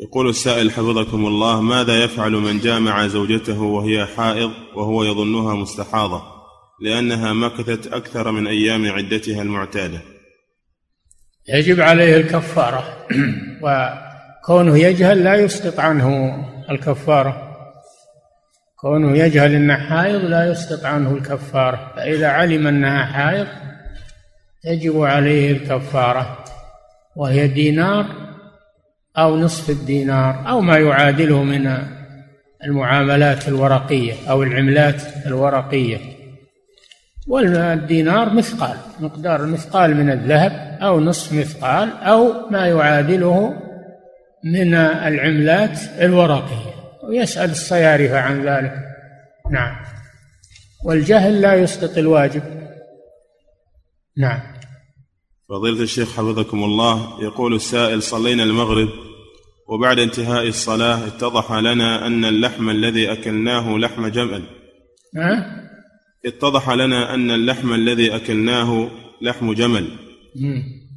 [0.01, 6.38] يقول السائل حفظكم الله ماذا يفعل من جامع زوجته وهي حائض وهو يظنها مستحاضة؟
[6.80, 10.00] لأنها مكثت أكثر من أيام عدتها المعتادة.
[11.48, 13.06] يجب عليه الكفارة.
[13.62, 16.34] وكونه يجهل لا يسقط عنه
[16.70, 17.44] الكفارة.
[18.76, 21.92] كونه يجهل إنها حائض لا يسقط عنه الكفارة.
[21.96, 23.46] فإذا علم أنها حائض
[24.62, 26.44] تجب عليه الكفارة.
[27.16, 28.06] وهي دينار
[29.18, 31.78] أو نصف الدينار أو ما يعادله من
[32.64, 36.17] المعاملات الورقية أو العملات الورقية.
[37.28, 43.62] والدينار مثقال مقدار مثقال من الذهب أو نصف مثقال أو ما يعادله
[44.44, 46.74] من العملات الورقية.
[47.08, 48.74] ويسأل الصيارفة عن ذلك.
[49.50, 49.76] نعم.
[50.84, 52.42] والجهل لا يسقط الواجب.
[54.16, 54.40] نعم.
[55.48, 58.88] فضيلة الشيخ حفظكم الله يقول السائل صلينا المغرب
[59.68, 64.42] وبعد انتهاء الصلاة اتضح لنا أن اللحم الذي أكلناه لحم جمل.
[65.16, 65.67] أه؟
[66.26, 68.90] اتضح لنا أن اللحم الذي أكلناه
[69.20, 69.88] لحم جمل.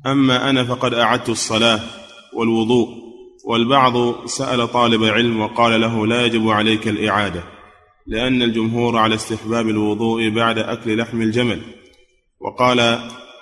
[0.06, 1.80] أما أنا فقد أعدت الصلاة
[2.34, 2.88] والوضوء
[3.46, 7.44] والبعض سأل طالب علم وقال له لا يجب عليك الإعادة
[8.08, 11.62] لأن الجمهور على استحباب الوضوء بعد أكل لحم الجمل.
[12.40, 12.80] وقال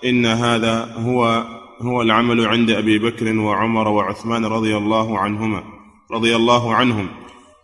[0.05, 1.43] إن هذا هو
[1.81, 5.63] هو العمل عند أبي بكر وعمر وعثمان رضي الله عنهما
[6.11, 7.09] رضي الله عنهم.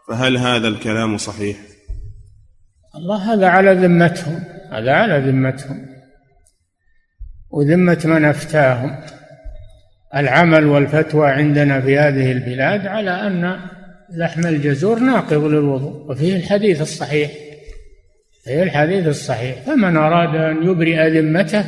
[0.08, 1.75] فهل هذا الكلام صحيح؟
[2.98, 5.88] الله هذا على ذمتهم هذا على ذمتهم.
[7.52, 8.98] وذمة من أفتاهم.
[10.16, 13.60] العمل والفتوى عندنا في هذه البلاد على أن
[14.10, 17.32] لحم الجزور ناقض للوضوء وفيه الحديث الصحيح.
[18.44, 19.62] فيه الحديث الصحيح.
[19.62, 21.66] فمن أراد أن يبرئ ذمته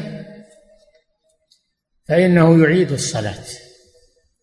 [2.07, 3.45] فإنه يعيد الصلاة.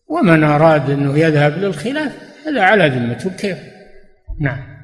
[0.07, 2.11] ومن أراد أنه يذهب للخلاف
[2.47, 3.29] هذا على ذمته.
[3.29, 3.57] كيف؟
[4.39, 4.74] نعم.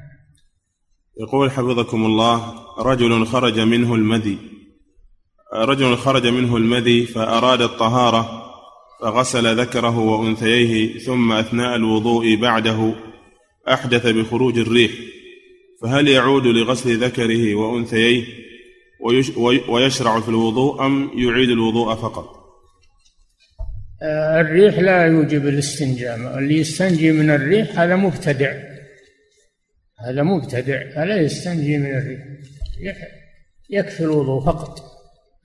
[1.20, 4.38] يقول حفظكم الله رجل خرج منه المذي.
[5.54, 8.42] رجل خرج منه المذي فأراد الطهارة
[9.00, 12.94] فغسل ذكره وأنثييه ثم أثناء الوضوء بعده
[13.68, 14.92] أحدث بخروج الريح.
[15.82, 18.24] فهل يعود لغسل ذكره وأنثييه
[19.68, 22.42] ويشرع في الوضوء أم يعيد الوضوء فقط؟
[24.02, 26.38] آه، الريح لا يوجب الاستنجاء.
[26.38, 28.71] اللي يستنجي من الريح هذا مبتدع.
[30.04, 32.96] هذا مبتدع فلا يستنجي من الريح
[33.70, 34.92] يكفي الوضوء فقط.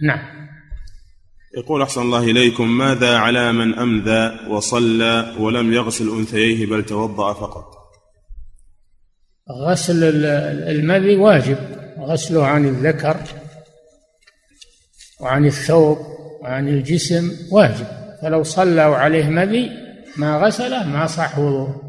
[0.02, 0.48] نعم.
[1.58, 7.78] يقول أحسن الله إليكم ماذا على من أمذى وصلى ولم يغسل أنثييه بل توضأ فقط؟
[9.52, 10.26] غسل
[10.70, 11.58] المذي واجب
[12.00, 13.18] غسله عن الذكر
[15.20, 15.98] وعن الثوب
[16.42, 17.88] وعن الجسم واجب.
[18.22, 19.72] فلو صلوا عليه مذي
[20.18, 21.87] ما غسله ما صح وضوءه.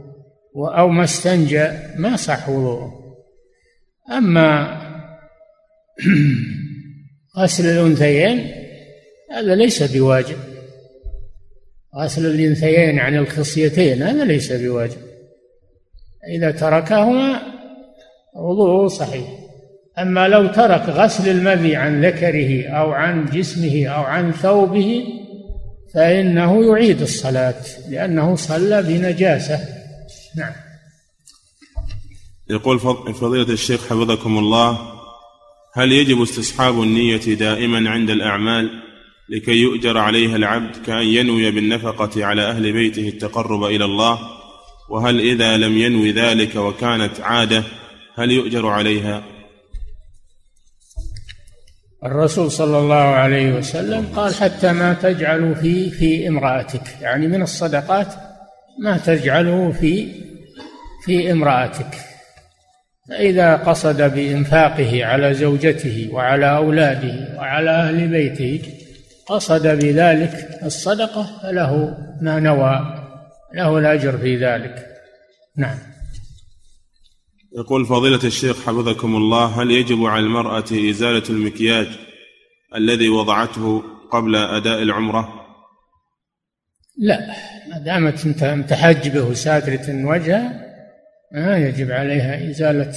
[0.67, 3.17] أو ما استنجى ما صح وضوءه.
[4.11, 4.79] أما
[7.39, 8.53] غسل الأنثيين
[9.33, 10.37] هذا ليس بواجب.
[11.97, 14.99] غسل الأنثيين عن الخصيتين هذا ليس بواجب.
[16.29, 17.43] إذا تركهما
[18.37, 19.29] وضوءه صحيح.
[19.99, 25.05] أما لو ترك غسل المذي عن ذكره أو عن جسمه أو عن ثوبه
[25.95, 27.55] فإنه يعيد الصلاة
[27.89, 29.78] لأنه صلى بنجاسة.
[30.39, 30.53] نعم.
[32.51, 32.79] يقول
[33.15, 34.99] فضيلة الشيخ حفظكم الله
[35.75, 38.83] هل يجب استصحاب النية دائما عند الأعمال
[39.29, 44.19] لكي يؤجر عليها العبد كأن ينوي بالنفقة على أهل بيته التقرب إلى الله؟
[44.91, 47.65] وهل إذا لم ينوي ذلك وكانت عادة
[48.15, 49.23] هل يؤجر عليها؟
[52.05, 56.83] الرسول صلى الله عليه وسلم قال حتى ما تجعل في في امرأتك.
[57.01, 58.15] يعني من الصدقات
[58.79, 60.28] ما تجعله في
[61.09, 61.95] في امرأتك.
[63.09, 68.63] فإذا قصد بإنفاقه على زوجته وعلى أولاده وعلى أهل بيته
[69.27, 73.05] قصد بذلك الصدقة فله ما نوى
[73.55, 74.87] له الأجر في ذلك.
[75.57, 75.79] نعم.
[77.59, 81.89] يقول فضيلة الشيخ حفظكم الله هل يجب على المرأة إزالة المكياج
[82.75, 85.29] الذي وضعته قبل أداء العمرة؟
[86.99, 87.21] لا
[87.71, 90.68] ما دامت متحجبة وساترة وجهها
[91.33, 92.93] ما يجب عليها إزالة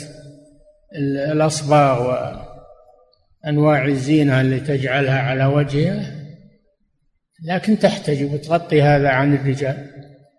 [1.31, 2.17] الأصباغ
[3.45, 6.21] وأنواع الزينة اللي تجعلها على وجهها
[7.43, 9.87] لكن تحتجب وتغطي هذا عن الرجال.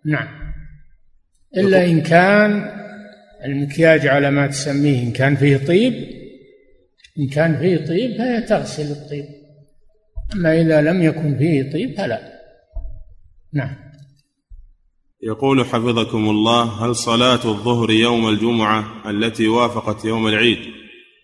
[0.07, 0.29] نعم.
[1.57, 2.71] إلا إن كان
[3.45, 5.95] المكياج على ما تسميه إن كان فيه طيب
[7.19, 9.25] إن كان فيه طيب فهي تغسل الطيب.
[10.35, 12.21] أما إذا لم يكن فيه طيب فلا.
[13.53, 13.82] نعم.
[15.23, 20.59] يقول حفظكم الله هل صلاة الظهر يوم الجمعة التي وافقت يوم العيد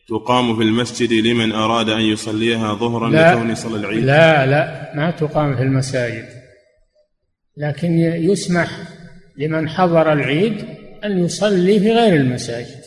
[0.09, 5.57] تقام في المسجد لمن أراد أن يصليها ظهرا لكون صلى العيد؟ لا لا ما تقام
[5.57, 6.25] في المساجد.
[7.57, 8.69] لكن يسمح
[9.39, 10.65] لمن حضر العيد
[11.05, 12.81] أن يصلي في غير المساجد.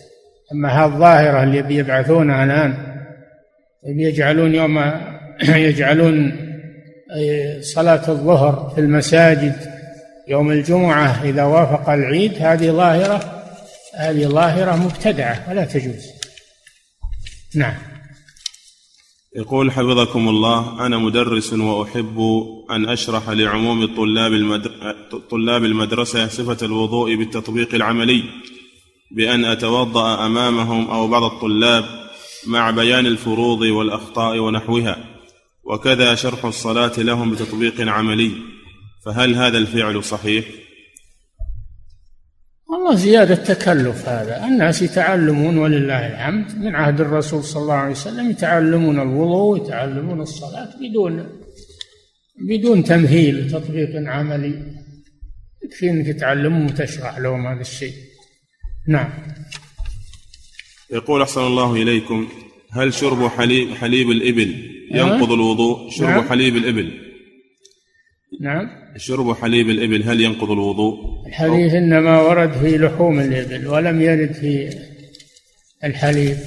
[0.54, 2.74] أما هذه الظاهرة اللي بيبعثونها الآن
[3.86, 4.84] يجعلون يوم
[5.68, 6.36] يجعلون
[7.62, 9.71] صلاة الظهر في المساجد
[10.32, 13.44] يوم الجمعة إذا وافق العيد هذه ظاهرة
[13.96, 16.06] هذه ظاهرة مبتدعة ولا تجوز
[17.56, 17.76] نعم
[19.36, 22.20] يقول حفظكم الله أنا مدرس وأحب
[22.72, 24.62] أن أشرح لعموم الطلاب.
[25.32, 28.24] طلاب المدرسة صفة الوضوء بالتطبيق العملي
[29.12, 31.86] بأن أتوضأ أمامهم أو بعض الطلاب
[32.48, 34.98] مع بيان الفروض والأخطاء ونحوها
[35.64, 38.61] وكذا شرح الصلاة لهم بتطبيق عملي
[39.06, 40.46] فهل هذا الفعل صحيح؟
[42.70, 44.46] والله زيادة تكلف هذا.
[44.46, 46.58] الناس يتعلمون ولله الحمد.
[46.58, 51.42] من عهد الرسول صلى الله عليه وسلم يتعلمون الوضوء ويتعلمون الصلاة بدون
[52.50, 54.76] بدون تمهيل وتطبيق عملي.
[55.64, 57.94] يكفي انك تعلمهم وتشرح لهم هذا الشيء.
[58.88, 59.10] نعم.
[60.92, 62.28] يقول أحسن الله إليكم
[62.72, 66.30] هل شرب حليب حليب الإبل ينقض الوضوء؟ شرب نعم.
[66.30, 67.11] حليب الإبل.
[68.42, 68.70] نعم.
[68.98, 74.78] شرب حليب الإبل هل ينقض الوضوء؟ الحديث إنما ورد في لحوم الإبل ولم يرد في
[75.84, 76.38] الحليب.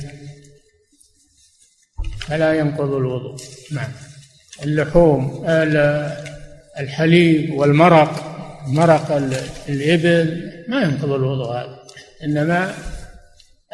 [2.18, 3.36] فلا ينقض الوضوء.
[3.72, 3.90] نعم.
[4.64, 5.44] اللحوم
[6.80, 8.34] الحليب والمرق
[8.68, 9.12] مرق
[9.68, 11.78] الإبل ما ينقض الوضوء هذا.
[12.24, 12.74] إنما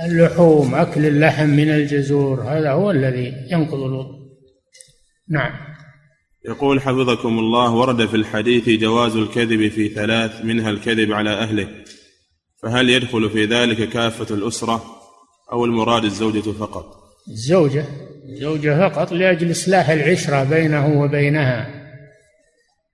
[0.02, 4.20] اللحوم أكل اللحم من الجزور هذا هو الذي ينقض الوضوء.
[5.28, 5.69] نعم.
[6.44, 11.68] يقول حفظكم الله ورد في الحديث جواز الكذب في ثلاث منها الكذب على أهله.
[12.62, 14.84] فهل يدخل في ذلك كافة الأسرة
[15.52, 17.84] أو المراد الزوجة فقط؟ الزوجة.
[18.28, 21.80] الزوجة فقط لأجل إصلاح العشرة بينه وبينها.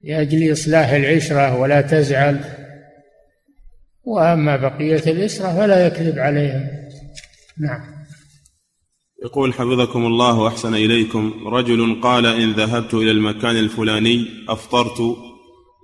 [0.02, 2.40] لأجل إصلاح العشرة ولا تزعل.
[4.04, 6.68] وأما بقية الأسرة فلا يكذب عليهم
[7.58, 7.95] نعم.
[9.26, 15.16] يقول حفظكم الله وأحسن إليكم رجل قال إن ذهبت إلى المكان الفلاني أفطرت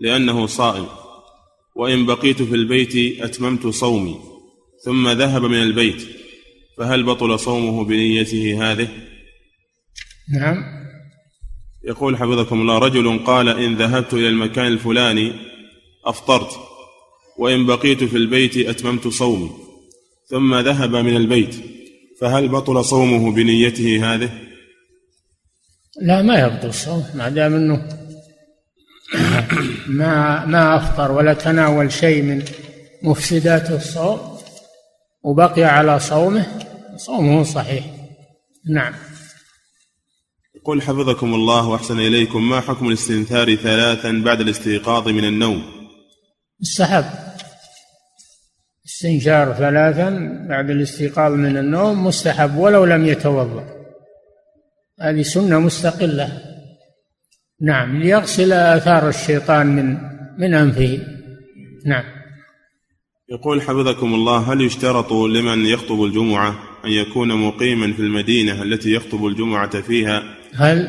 [0.01, 0.87] لأنه صائم
[1.77, 4.17] وإن بقيت في البيت أتممت صومي
[4.85, 6.03] ثم ذهب من البيت
[6.79, 8.89] فهل بطل صومه بنيته هذه؟
[10.35, 10.65] نعم.
[11.85, 15.33] يقول حفظكم الله رجل قال إن ذهبت إلى المكان الفلاني
[16.05, 16.61] أفطرت
[17.39, 19.51] وإن بقيت في البيت أتممت صومي
[20.27, 21.82] ثم ذهب من البيت.
[22.23, 24.31] فهل بطل صومه بنيته هذه؟
[26.03, 27.89] لا ما يبطل الصوم ما دام إنه
[29.87, 32.45] ما ما أفطر ولا تناول شيء من
[33.03, 34.39] مفسدات الصوم
[35.25, 36.47] وبقي على صومه
[36.97, 37.85] صومه صحيح.
[38.71, 38.95] نعم.
[40.55, 42.49] يقول حفظكم الله وأحسن إليكم.
[42.49, 45.63] ما حكم الاستنثار ثلاثا بعد الاستيقاظ من النوم؟
[46.61, 47.05] السحب
[48.93, 50.11] استنشار ثلاثا
[50.49, 53.65] بعد الاستيقاظ من النوم مستحب ولو لم يتوضأ.
[55.01, 56.29] هذه سنة مستقلة.
[57.61, 59.97] نعم ليغسل آثار الشيطان من
[60.39, 60.99] من أنفه.
[61.87, 62.05] نعم.
[63.29, 69.27] يقول حفظكم الله هل يشترط لمن يخطب الجمعة أن يكون مقيما في المدينة التي يخطب
[69.27, 70.23] الجمعة فيها؟
[70.55, 70.89] هل؟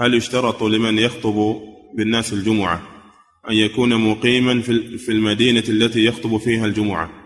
[0.00, 1.56] هل يشترط لمن يخطب
[1.96, 2.82] بالناس الجمعة
[3.50, 4.60] أن يكون مقيما
[4.98, 7.21] في المدينة التي يخطب فيها الجمعة؟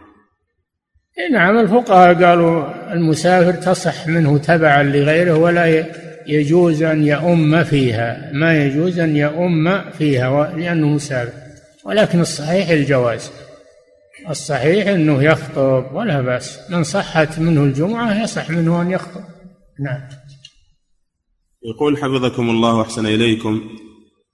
[1.31, 5.87] نعم الفقهاء قالوا المسافر تصح منه تبعا لغيره ولا
[6.27, 8.31] يجوز أن يؤم فيها.
[8.33, 11.33] ما يجوز أن يؤم فيها لأنه مسافر.
[11.85, 13.31] ولكن الصحيح الجواز.
[14.31, 16.71] الصحيح أنه يخطب ولا بأس.
[16.71, 19.25] من صحت منه الجمعة يصح منه أن يخطب.
[19.81, 20.01] نعم.
[21.65, 23.61] يقول حفظكم الله وأحسن إليكم.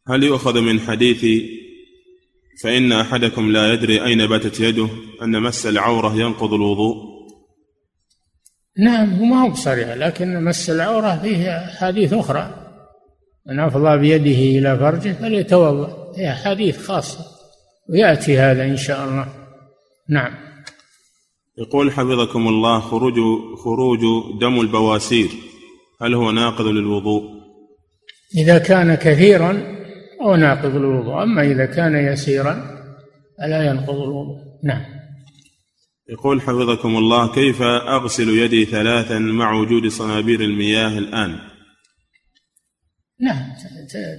[0.09, 1.25] هل يؤخذ من حديث
[2.63, 4.89] فإن أحدكم لا يدري أين باتت يده
[5.23, 6.97] أن مس العورة ينقض الوضوء.
[8.79, 12.55] نعم هو ما هو بصريح لكن مس العورة فيه أحاديث أخرى.
[13.47, 17.25] من أفضى بيده إلى فرجه فليتوضأ هي أحاديث خاصة
[17.91, 19.29] ويأتي هذا إن شاء الله.
[20.09, 20.35] نعم.
[21.59, 23.15] يقول حفظكم الله خروج
[23.57, 24.01] خروج
[24.41, 25.29] دم البواسير.
[26.03, 27.23] هل هو ناقض للوضوء؟
[28.37, 29.82] إذا كان كثيرا
[30.23, 31.23] هو ناقض الوضوء.
[31.23, 32.83] أما إذا كان يسيرا
[33.39, 34.39] فلا ينقض الوضوء.
[34.65, 34.85] نعم.
[36.09, 41.39] يقول حفظكم الله كيف أغسل يدي ثلاثا مع وجود صنابير المياه الآن؟
[43.21, 43.43] نعم.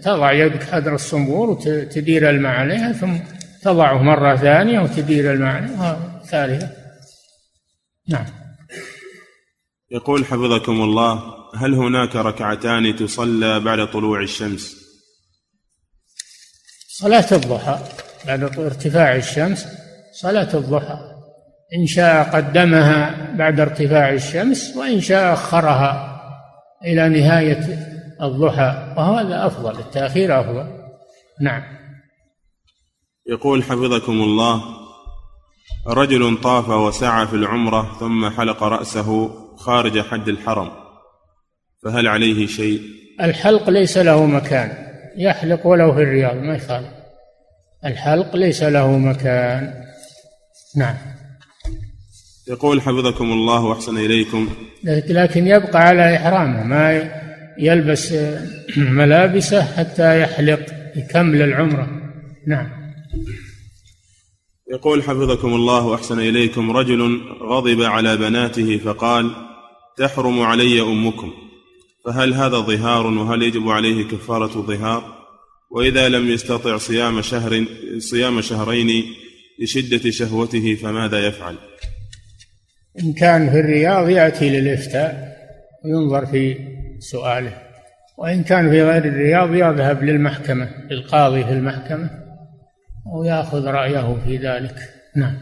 [0.04, 3.18] تضع يدك حذر الصنبور وتدير الماء عليها ثم
[3.64, 6.70] تضعه مرة ثانية وتدير الماء عليها ثالثة
[8.10, 8.26] نعم.
[9.92, 11.24] يقول حفظكم الله
[11.56, 14.83] هل هناك ركعتان تصلى بعد طلوع الشمس؟
[16.96, 17.80] صلاة الضحى
[18.28, 19.68] بعد ارتفاع الشمس
[20.12, 20.98] صلاة الضحى.
[21.80, 26.22] إن شاء قدمها بعد ارتفاع الشمس وإن شاء أخرها
[26.86, 27.88] إلى نهاية
[28.22, 28.94] الضحى.
[28.98, 30.68] وهذا أفضل التأخير أفضل.
[31.42, 31.64] نعم.
[33.28, 34.64] يقول حفظكم الله
[35.88, 40.72] رجل طاف وسعى في العمرة ثم حلق رأسه خارج حد الحرم
[41.84, 42.82] فهل عليه شيء؟
[43.22, 44.83] الحلق ليس له مكان.
[45.18, 46.90] يحلق ولو في الرياض ما يخالف.
[47.86, 49.84] الحلق ليس له مكان.
[50.76, 50.96] نعم.
[52.48, 54.50] يقول حفظكم الله وأحسن إليكم.
[55.10, 57.12] لكن يبقى على إحرامه ما
[57.60, 58.14] يلبس
[58.78, 60.60] ملابسه حتى يحلق
[60.96, 61.88] يكمل العمرة.
[62.48, 62.84] نعم.
[64.72, 69.36] يقول حفظكم الله وأحسن إليكم رجل غضب على بناته فقال
[69.98, 71.34] تحرم علي أمكم.
[72.06, 75.24] فهل هذا ظهار وهل يجب عليه كفارة ظهار؟
[75.72, 77.66] وإذا لم يستطع صيام شهر
[77.98, 79.06] صيام شهرين
[79.60, 81.56] لشدة شهوته فماذا يفعل؟
[83.00, 85.38] إن كان في الرياض يأتي للإفتاء
[85.86, 86.58] وينظر في
[87.00, 87.62] سؤاله
[88.18, 92.10] وإن كان في غير الرياض يذهب للمحكمة للقاضي في المحكمة
[93.16, 94.76] ويأخذ رأيه في ذلك.
[95.16, 95.38] نعم.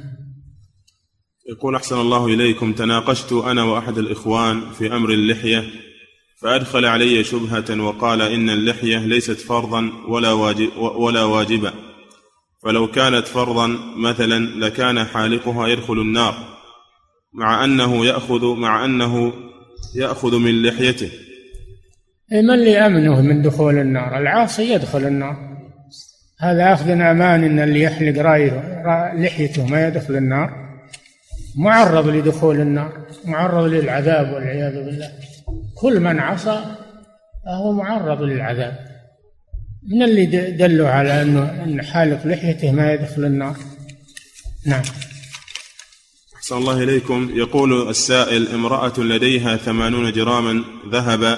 [1.50, 5.64] يقول أحسن الله إليكم تناقشت أنا وأحد الإخوان في أمر اللحية
[6.42, 11.74] فأدخل علي شبهة وقال إن اللحية ليست فرضا ولا واجب ولا واجبا
[12.64, 13.68] فلو كانت فرضا
[13.98, 16.34] مثلا لكان حالقها يدخل النار
[17.34, 19.34] مع أنه يأخذ مع أنه
[19.96, 21.12] يأخذ من لحيته.
[22.32, 25.38] إيه، من اللي أمنه من دخول النار؟ العاصي يدخل النار.
[26.40, 28.84] هذا أخذ أمان أن اللي يحلق رايه
[29.16, 30.50] لحيته ما يدخل النار.
[31.58, 32.92] معرض لدخول النار
[33.26, 35.12] معرض للعذاب والعياذ بالله.
[35.82, 36.66] كل من عصى
[37.46, 38.92] فهو معرض للعذاب.
[39.88, 43.56] من اللي دلوا على انه إن حالق لحيته ما يدخل النار؟
[44.66, 44.82] نعم.
[46.36, 47.32] أحسن الله إليكم.
[47.34, 51.38] يقول السائل امرأة لديها ثمانون جراما ذهب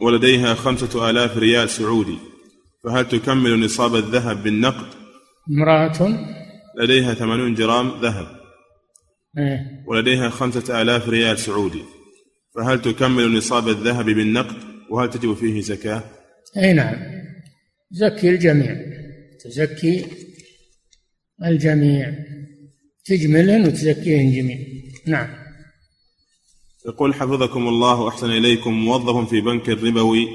[0.00, 2.18] ولديها خمسة آلاف ريال سعودي
[2.84, 4.86] فهل تكمل نصاب الذهب بالنقد؟
[5.50, 6.18] امرأة
[6.80, 8.26] لديها ثمانون جرام ذهب
[9.38, 11.97] إيه؟ ولديها خمسة آلاف ريال سعودي.
[12.58, 14.56] فهل تكمل نصاب الذهب بالنقد؟
[14.90, 16.02] وهل تجب فيه زكاة؟
[16.56, 16.96] أي نعم.
[17.90, 18.76] زكي الجميع.
[19.44, 20.04] تزكي
[21.44, 22.14] الجميع.
[23.04, 24.58] تجملهن وتزكيهن جميع.
[25.06, 25.28] نعم.
[26.86, 30.28] يقول حفظكم الله وأحسن إليكم موظف في بنك الربوي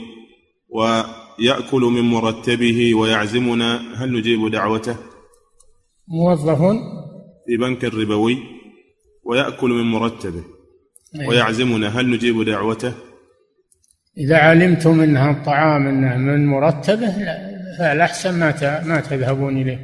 [0.69, 4.03] ويأكل من مرتبه ويعزمنا.
[4.03, 4.95] هل نجيب دعوته؟
[6.07, 6.61] موظف
[7.47, 8.37] في بنك الربوي
[9.23, 10.52] ويأكل من مرتبه.
[11.27, 12.93] ويعزمنا هل نجيب دعوته؟
[14.17, 19.79] إذا علمتم أنها الطعام أنه من مرتبه لا- فالأحسن ما ما تذهبون إليه.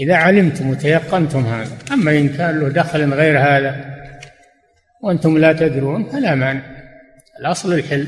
[0.00, 3.94] إذا علمتم وتيقنتم هذا أما إن كان له دخل غير هذا
[5.02, 6.62] وأنتم لا تدرون فلا مانع.
[7.40, 8.06] الأصل الحل.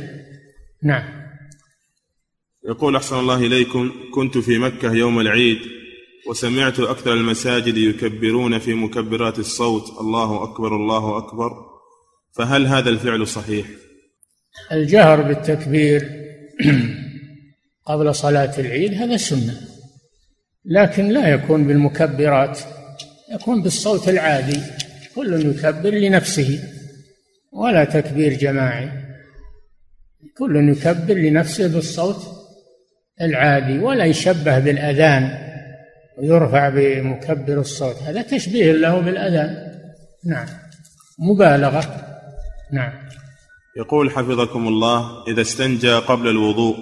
[0.82, 1.04] نعم.
[2.68, 5.58] يقول أحسن الله إليكم كنت في مكة يوم العيد
[6.28, 10.00] وسمعت أكثر المساجد يكبرون في مكبرات الصوت.
[10.00, 11.50] الله أكبر الله أكبر.
[12.36, 13.66] فهل هذا الفعل صحيح؟
[14.72, 16.26] الجهر بالتكبير
[17.86, 19.60] قبل صلاة العيد هذا سنة
[20.64, 22.58] لكن لا يكون بالمكبرات
[23.32, 24.60] يكون بالصوت العادي
[25.14, 26.60] كل يكبر لنفسه
[27.52, 28.90] ولا تكبير جماعي
[30.38, 32.36] كل يكبر لنفسه بالصوت
[33.20, 35.46] العادي ولا يشبه بالأذان
[36.18, 39.72] ويرفع بمكبر الصوت هذا تشبيه له بالأذان
[40.24, 40.46] نعم
[41.18, 42.05] مبالغة.
[42.72, 42.92] نعم
[43.76, 46.76] يقول حفظكم الله إذا استنجى قبل الوضوء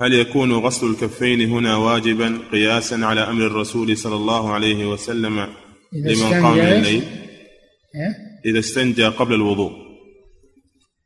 [0.00, 5.46] هل يكون غسل الكفين هنا واجبا قياسا على أمر الرسول صلى الله عليه وسلم
[5.92, 7.02] لمن قام من؟ الليل
[7.94, 9.72] إيه؟ إذا استنجى قبل الوضوء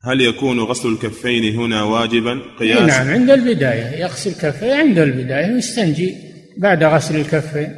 [0.04, 5.54] هل يكون غسل الكفين هنا واجبا إيه قياسا نعم عند البداية يغسل كفيه عند البداية
[5.54, 6.14] ويستنجي
[6.58, 7.76] بعد غسل الكفين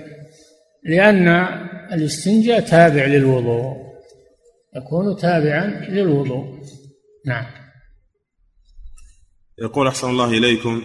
[0.85, 1.29] لأن
[1.93, 3.90] الاستنجاء تابع للوضوء
[4.77, 6.45] يكون تابعا للوضوء.
[7.27, 7.47] نعم.
[9.63, 10.83] يقول أحسن الله إليكم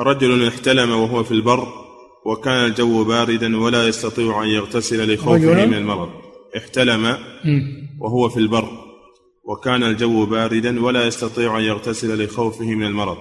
[0.00, 1.68] رجل احتلم وهو في البر
[2.26, 6.10] وكان الجو باردا ولا يستطيع أن يغتسل لخوفه؟ من المرض.
[6.56, 7.16] احتلم.
[8.00, 8.68] وهو في البر
[9.44, 13.18] وكان الجو باردا ولا يستطيع أن يغتسل لخوفه من المرض.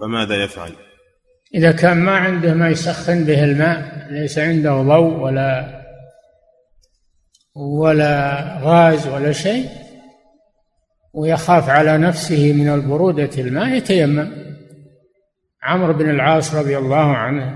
[0.00, 0.72] فماذا يفعل؟
[1.54, 5.77] إذا كان ما عنده ما يسخن به الماء ليس عنده ضوء ولا
[7.58, 9.68] ولا غاز ولا شيء
[11.14, 14.32] ويخاف على نفسه من البرودة الماء يتيمم.
[15.62, 17.54] عمرو بن العاص رضي الله عنه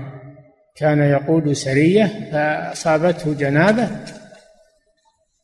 [0.75, 3.89] كان يقود سرية فأصابته جنابة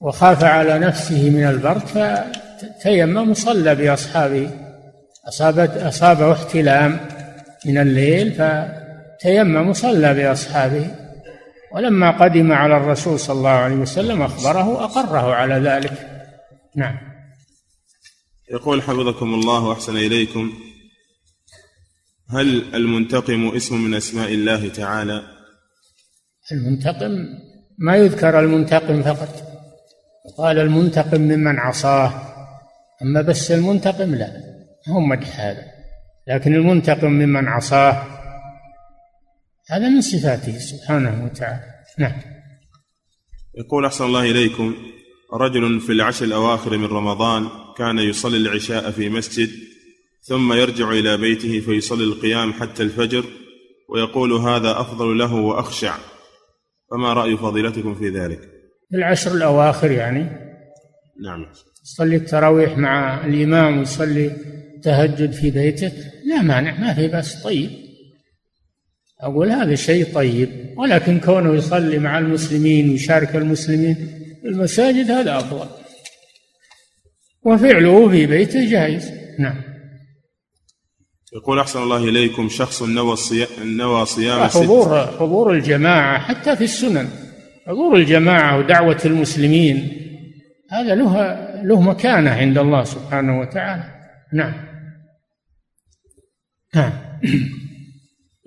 [0.01, 4.49] وخاف على نفسه من البرد فتيمم وصلى بأصحابه
[5.27, 6.99] أصابت أصابه احتلام
[7.65, 11.08] من الليل فتيمم وصلى بأصحابه.
[11.71, 16.25] ولما قدم على الرسول صلى الله عليه وسلم أخبره أقره على ذلك.
[16.75, 16.97] نعم.
[18.51, 20.53] يقول حفظكم الله وأحسن إليكم.
[22.29, 25.23] هل المنتقم اسم من أسماء الله تعالى؟
[26.51, 27.11] المنتقم؟
[27.77, 29.43] ما يذكر المنتقم فقط.
[30.37, 32.13] قال المنتقم ممن عصاه.
[33.01, 34.31] أما بس المنتقم لا
[34.89, 35.63] هو مدح هذا.
[36.27, 38.18] لكن المنتقم ممن عصاه
[39.69, 41.63] هذا من صفاته سبحانه وتعالى.
[41.97, 42.21] نعم.
[43.57, 44.75] يقول أحسن الله إليكم
[45.33, 49.49] رجل في العشر الأواخر من رمضان كان يصلي العشاء في مسجد
[50.21, 53.25] ثم يرجع إلى بيته فيصلي القيام حتى الفجر
[53.89, 55.97] ويقول هذا أفضل له وأخشع.
[56.91, 58.39] فما رأي فضيلتكم في ذلك؟
[58.89, 60.21] في العشر الأواخر يعني؟
[61.23, 61.45] نعم.
[61.83, 64.31] يصلي التراويح مع الإمام ويصلي
[64.83, 65.91] تهجد في بيته
[66.25, 67.88] لا مانع ما في بس طيب.
[69.21, 73.95] أقول هذا شيء طيب ولكن كونه يصلي مع المسلمين ويشارك المسلمين
[74.41, 75.69] في المساجد هذا أفضل.
[77.43, 79.61] وفعله في بيته جائز نعم.
[81.33, 83.15] يقول أحسن الله إليكم شخص نوى
[83.61, 87.09] نوى صيام حضور حضور الجماعة حتى في السنن.
[87.67, 89.91] حضور الجماعة ودعوة المسلمين
[90.71, 93.83] هذا له له مكانة عند الله سبحانه وتعالى.
[94.33, 94.53] نعم.
[96.75, 96.93] نعم.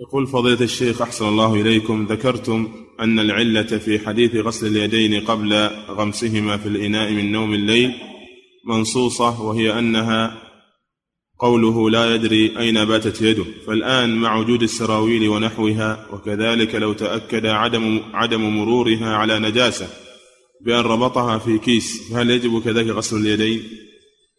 [0.03, 2.69] يقول فضيلة الشيخ أحسن الله إليكم ذكرتم
[3.01, 5.55] أن العلة في حديث غسل اليدين قبل
[5.89, 7.95] غمسهما في الإناء من نوم الليل
[8.67, 10.39] منصوصة وهي أنها
[11.39, 13.45] قوله لا يدري أين باتت يده.
[13.67, 19.87] فالآن مع وجود السراويل ونحوها وكذلك لو تأكد عدم عدم مرورها على نجاسة
[20.61, 23.63] بأن ربطها في كيس هل يجب كذلك غسل اليدين؟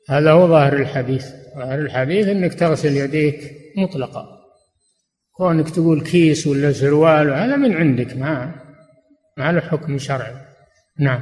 [0.09, 1.26] هذا هو ظاهر الحديث.
[1.57, 3.39] ظاهر الحديث أنك تغسل يديك
[3.78, 4.43] مطلقا.
[5.38, 8.55] كونك تقول كيس ولا سروال هذا من عندك ما
[9.38, 10.36] ما له حكم شرعي.
[10.99, 11.21] نعم.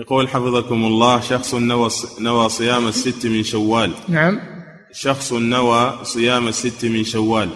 [0.00, 1.88] يقول حفظكم الله شخص نوى
[2.20, 3.92] نوى صيام الست من شوال.
[4.08, 4.40] نعم.
[4.92, 7.48] شخص نوى صيام الست من شوال.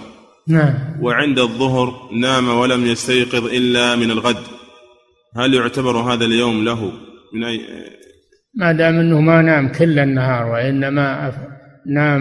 [0.49, 0.75] نعم.
[1.01, 4.45] وعند الظهر نام ولم يستيقظ إلا من الغد.
[5.37, 6.93] هل يعتبر هذا اليوم له
[7.35, 7.61] من أي؟
[8.55, 11.33] ما دام أنه ما نام كل النهار وإنما
[11.87, 12.21] نام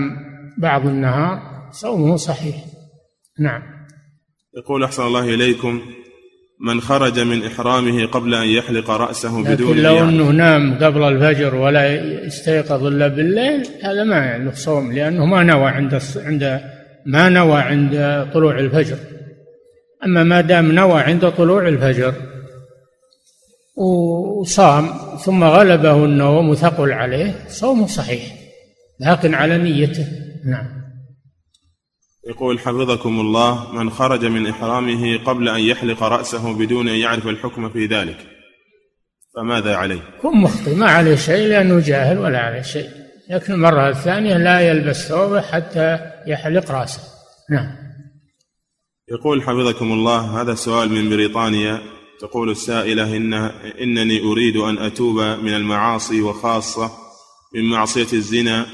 [0.57, 1.41] بعض النهار
[1.71, 2.72] صومه صحيح.
[3.39, 3.61] نعم.
[4.57, 5.81] يقول أحسن الله إليكم
[6.59, 11.55] من خرج من إحرامه قبل أن يحلق رأسه بدون لكن لو أنه نام قبل الفجر
[11.55, 16.61] ولا يستيقظ إلا بالليل هذا ما له صوم لأنه ما نوى عند عند
[17.05, 18.97] ما نوى عند طلوع الفجر.
[20.05, 22.13] أما ما دام نوى عند طلوع الفجر
[23.75, 24.89] وصام
[25.25, 28.23] ثم غلبه النوم وثقل عليه صومه صحيح
[28.99, 30.07] لكن على نيته.
[30.45, 30.82] نعم.
[32.27, 37.69] يقول حفظكم الله من خرج من إحرامه قبل أن يحلق رأسه بدون أن يعرف الحكم
[37.69, 38.17] في ذلك.
[39.35, 42.89] فماذا عليه؟ كن مخطئ ما عليه شيء لأنه جاهل ولا عليه شيء.
[43.29, 47.01] لكن المرة الثانية لا يلبس ثوبه حتى يحلق رأسه.
[47.49, 47.75] نعم.
[49.11, 51.81] يقول حفظكم الله هذا سؤال من بريطانيا.
[52.19, 53.33] تقول السائلة إن
[53.81, 56.91] إنني أريد أن أتوب من المعاصي وخاصة
[57.55, 58.65] من معصية الزنا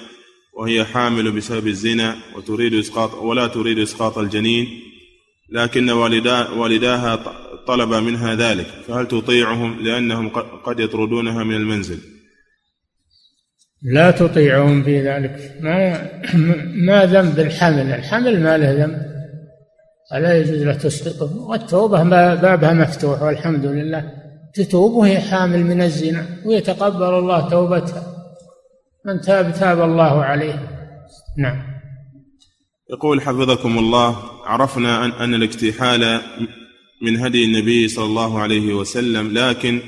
[0.59, 4.67] وهي حامل بسبب الزنا وتريد إسقاط ولا تريد إسقاط الجنين
[5.49, 7.19] لكن والدا والداها
[7.67, 10.29] طلب منها ذلك فهل تطيعهم؟ لأنهم
[10.63, 11.99] قد يطردونها من المنزل.
[13.81, 15.57] لا تطيعهم في ذلك.
[15.61, 16.09] ما
[16.87, 19.01] ما ذنب الحمل؟ الحمل ما له ذنب.
[20.11, 21.37] فلا يجوز له تسقطه.
[21.37, 22.03] والتوبة
[22.35, 24.11] بابها مفتوح والحمد لله.
[24.53, 28.08] تتوب وهي حامل من الزنا ويتقبل الله توبتها.
[29.05, 30.69] من تاب تاب الله عليه.
[31.37, 31.63] نعم.
[32.91, 36.21] يقول حفظكم الله عرفنا أن, أن الاكتحال
[37.01, 39.81] من هدي النبي صلى الله عليه وسلم لكن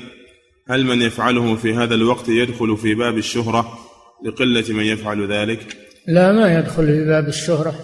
[0.68, 3.78] هل من يفعله في هذا الوقت يدخل في باب الشهرة؟
[4.24, 5.76] لقلة من يفعل ذلك.
[6.08, 7.74] لا ما يدخل في باب الشهرة.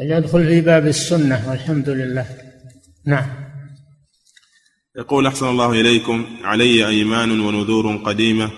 [0.00, 2.26] يدخل في باب السنة والحمد لله.
[3.06, 3.26] نعم.
[4.98, 8.50] يقول أحسن الله إليكم علي أيمان ونذور قديمة.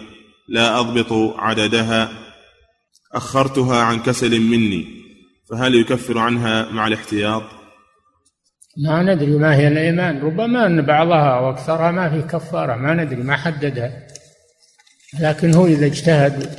[0.49, 2.09] لا أضبط عددها.
[3.15, 4.87] أخرتها عن كسل مني.
[5.51, 7.43] فهل يكفر عنها مع الاحتياط؟
[8.85, 10.21] ما ندري ما هي الإيمان.
[10.21, 12.77] ربما أن بعضها واكثرها ما في كفارة.
[12.77, 14.07] ما ندري ما حددها.
[15.21, 16.51] لكن هو إذا اجتهد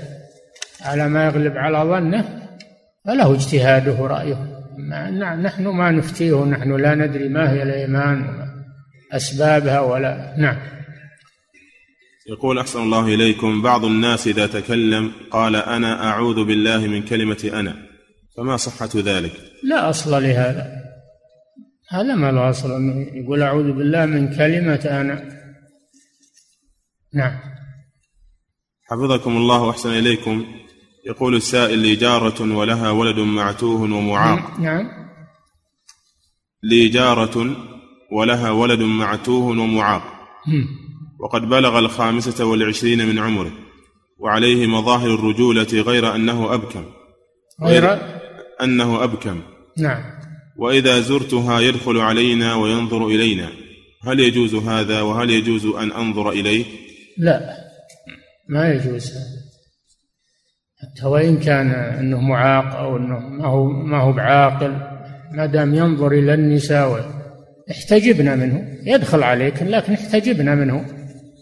[0.82, 2.50] على ما يغلب على ظنه
[3.06, 4.60] فله اجتهاده رأيه.
[5.42, 8.50] نحن ما نفتيه نحن لا ندري ما هي الإيمان
[9.14, 10.58] أسبابها ولا نعم.
[12.30, 17.76] يقول أحسن الله إليكم بعض الناس إذا تكلم قال أنا أعوذ بالله من كلمة أنا
[18.38, 19.32] فما صحة ذلك؟
[19.64, 20.68] لا أصل لهذا.
[21.90, 22.70] هذا ما له أصل
[23.14, 25.40] يقول أعوذ بالله من كلمة أنا.
[27.14, 27.40] نعم.
[28.84, 30.46] حفظكم الله وأحسن إليكم.
[31.06, 34.60] يقول السائل لي جارة ولها ولد معتوه ومعاق.
[34.60, 34.90] نعم.
[36.64, 37.56] لي جارة
[38.12, 40.04] ولها ولد معتوه ومعاق.
[41.20, 43.52] وقد بلغ الخامسة والعشرين من عمره
[44.20, 46.86] وعليه مظاهر الرجولة غير أنه أبكم.
[47.64, 48.00] غير؟
[48.64, 49.42] أنه أبكم.
[49.78, 50.04] نعم.
[50.58, 53.50] وإذا زرتها يدخل علينا وينظر إلينا.
[54.04, 56.66] هل يجوز هذا وهل يجوز أن أنظر إليه؟
[57.18, 57.56] لا.
[58.50, 59.14] ما يجوز
[60.82, 64.78] حتى وإن كان أنه معاق أو أنه ما هو ما هو بعاقل
[65.32, 67.20] ما دام ينظر إلى النساء
[67.72, 68.78] احتجبنا منه.
[68.84, 70.99] يدخل عليك لكن احتجبنا منه.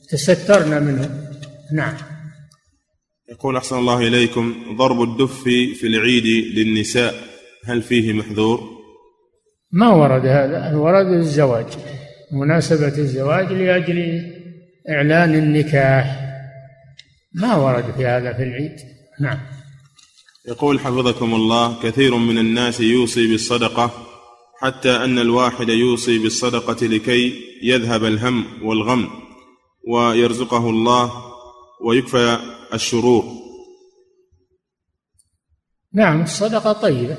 [0.09, 1.27] تسترنا منه.
[1.73, 1.93] نعم.
[3.29, 6.25] يقول أحسن الله إليكم ضرب الدف في العيد
[6.57, 7.15] للنساء
[7.65, 8.77] هل فيه محذور؟
[9.71, 11.65] ما ورد هذا ورد الزواج
[12.31, 14.21] مناسبة الزواج لأجل
[14.89, 16.19] إعلان النكاح.
[17.33, 18.75] ما ورد في هذا في العيد.
[19.19, 19.39] نعم.
[20.47, 23.91] يقول حفظكم الله كثير من الناس يوصي بالصدقة
[24.61, 27.33] حتى أن الواحد يوصي بالصدقة لكي
[27.63, 29.26] يذهب الهم والغم.
[29.87, 31.11] ويرزقه الله
[31.85, 32.37] ويكفى
[32.73, 33.23] الشرور.
[35.93, 37.17] نعم الصدقة طيبة.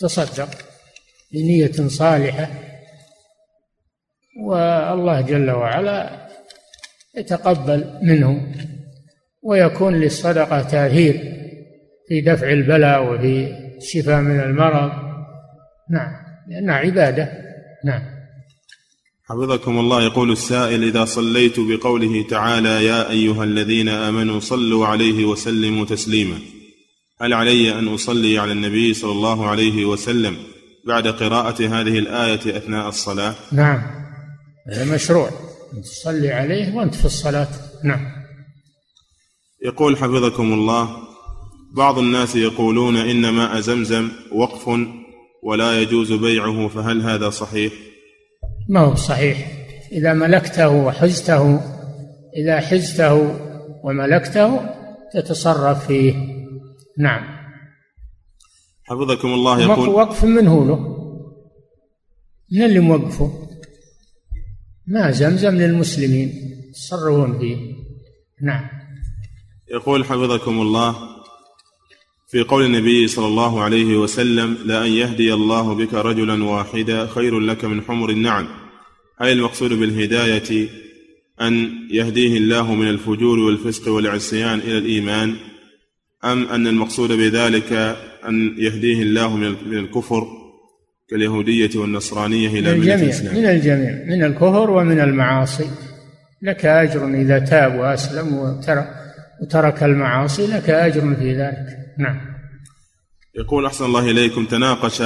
[0.00, 0.48] تصدق
[1.32, 2.48] بنية صالحة.
[4.44, 6.28] والله جل وعلا
[7.16, 8.54] يتقبل منه
[9.42, 11.14] ويكون للصدقة تأثير
[12.08, 14.90] في دفع البلاء وفي الشفاء من المرض.
[15.90, 16.12] نعم
[16.48, 17.32] لأنها عبادة.
[17.84, 18.15] نعم.
[19.28, 25.84] حفظكم الله يقول السائل إذا صليت بقوله تعالى يا أيها الذين آمنوا صلوا عليه وسلموا
[25.84, 26.38] تسليما.
[27.20, 30.36] هل علي أن أصلي على النبي صلى الله عليه وسلم
[30.86, 33.82] بعد قراءة هذه الآية أثناء الصلاة؟ نعم.
[34.72, 35.30] هذا مشروع.
[35.82, 37.48] تصلي عليه وأنت في الصلاة.
[37.84, 38.06] نعم.
[39.64, 40.96] يقول حفظكم الله
[41.76, 44.68] بعض الناس يقولون إن ماء زمزم وقف
[45.42, 47.72] ولا يجوز بيعه فهل هذا صحيح؟
[48.68, 49.52] ما هو صحيح.
[49.92, 51.60] إذا ملكته وحزته
[52.36, 53.36] إذا حزته
[53.84, 54.60] وملكته
[55.14, 56.14] تتصرف فيه.
[56.98, 57.36] نعم.
[58.84, 60.96] حفظكم الله يقول وقف من هو له.
[62.52, 63.48] من اللي موقفه؟
[64.86, 66.28] ما زمزم للمسلمين
[66.68, 67.56] يتصرفون فيه.
[68.42, 68.68] نعم.
[69.70, 71.15] يقول حفظكم الله
[72.28, 77.64] في قول النبي صلى الله عليه وسلم لأن يهدي الله بك رجلا واحدا خير لك
[77.64, 78.48] من حمر النعم.
[79.18, 80.68] هل المقصود بالهداية
[81.40, 85.34] أن يهديه الله من الفجور والفسق والعصيان إلى الإيمان
[86.24, 87.72] أم أن المقصود بذلك
[88.28, 90.26] أن يهديه الله من الكفر
[91.10, 95.66] كاليهودية والنصرانية إلى من الجميع من الجميع من الكفر ومن المعاصي.
[96.42, 98.56] لك أجر إذا تاب وأسلم
[99.42, 101.85] وترك المعاصي لك أجر في ذلك.
[101.98, 102.20] نعم.
[103.38, 105.02] يقول أحسن الله إليكم تناقش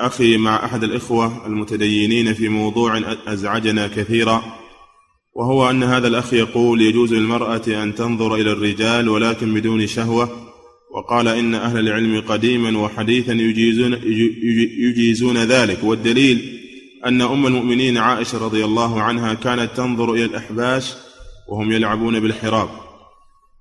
[0.00, 4.42] أخي مع أحد الإخوة المتدينين في موضوع أزعجنا كثيرا
[5.34, 10.30] وهو أن هذا الأخ يقول يجوز للمرأة أن تنظر إلى الرجال ولكن بدون شهوة
[10.94, 13.92] وقال إن أهل العلم قديما وحديثا يجيزون,
[14.78, 16.60] يجيزون ذلك والدليل
[17.06, 20.94] أن أم المؤمنين عائشة رضي الله عنها كانت تنظر إلى الأحباش
[21.48, 22.68] وهم يلعبون بالحراب.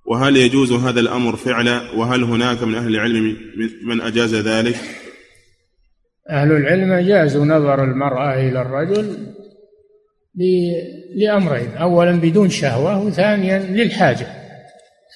[0.05, 3.37] وهل يجوز هذا الأمر فعلا؟ وهل هناك من أهل العلم
[3.83, 4.75] من أجاز ذلك؟
[6.29, 9.17] أهل العلم أجازوا نظر المرأة إلى الرجل
[11.15, 14.27] لأمرين أولا بدون شهوة وثانيا للحاجة.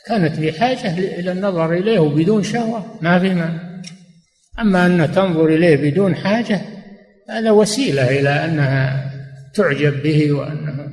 [0.07, 3.81] كانت بحاجة إلى النظر إليه بدون شهوة ما في مانع.
[4.59, 6.61] أما أن تنظر إليه بدون حاجة
[7.29, 9.11] هذا وسيلة إلى أنها
[9.53, 10.89] تعجب به وأنها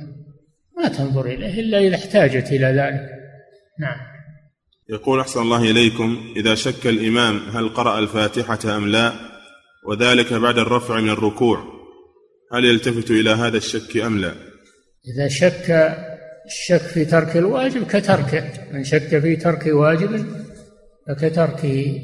[0.77, 3.14] ما تنظر إليه إلا إذا احتاجت إلى ذلك.
[3.79, 3.97] نعم.
[4.89, 9.13] يقول أحسن الله إليكم إذا شك الإمام هل قرأ الفاتحة أم لا؟
[9.87, 11.63] وذلك بعد الرفع من الركوع.
[12.53, 14.33] هل يلتفت إلى هذا الشك أم لا؟
[15.15, 15.95] إذا شك
[16.45, 20.25] الشك في ترك الواجب كتركه من شك في ترك واجب
[21.07, 22.01] فكتركه.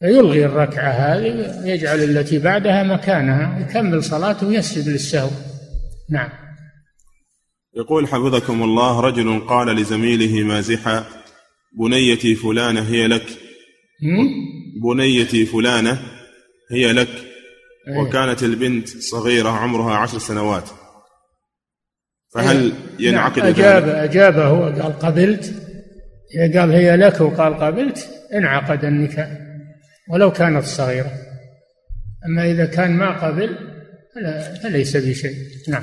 [0.00, 5.30] فيلغي الركعة هذه يجعل التي بعدها مكانها يكمل صلاته ويسجد للسهو.
[6.10, 6.45] نعم.
[7.76, 11.04] يقول حفظكم الله رجل قال لزميله مازحا
[11.78, 13.26] بنيتي فلانة هي لك.
[14.82, 16.02] بنيتي فلانة
[16.70, 17.08] هي لك.
[17.88, 17.98] إيه.
[17.98, 20.68] وكانت البنت صغيرة عمرها عشر سنوات.
[22.34, 23.08] فهل إيه.
[23.08, 23.48] ينعقد نعم.
[23.48, 25.54] أجاب أجابه هو قال قبلت.
[26.34, 29.28] إذا قال هي لك وقال قبلت انعقد النكاح
[30.10, 31.12] ولو كانت صغيرة.
[32.26, 33.58] أما إذا كان ما قبل
[34.62, 35.34] فليس بشيء.
[35.68, 35.82] نعم.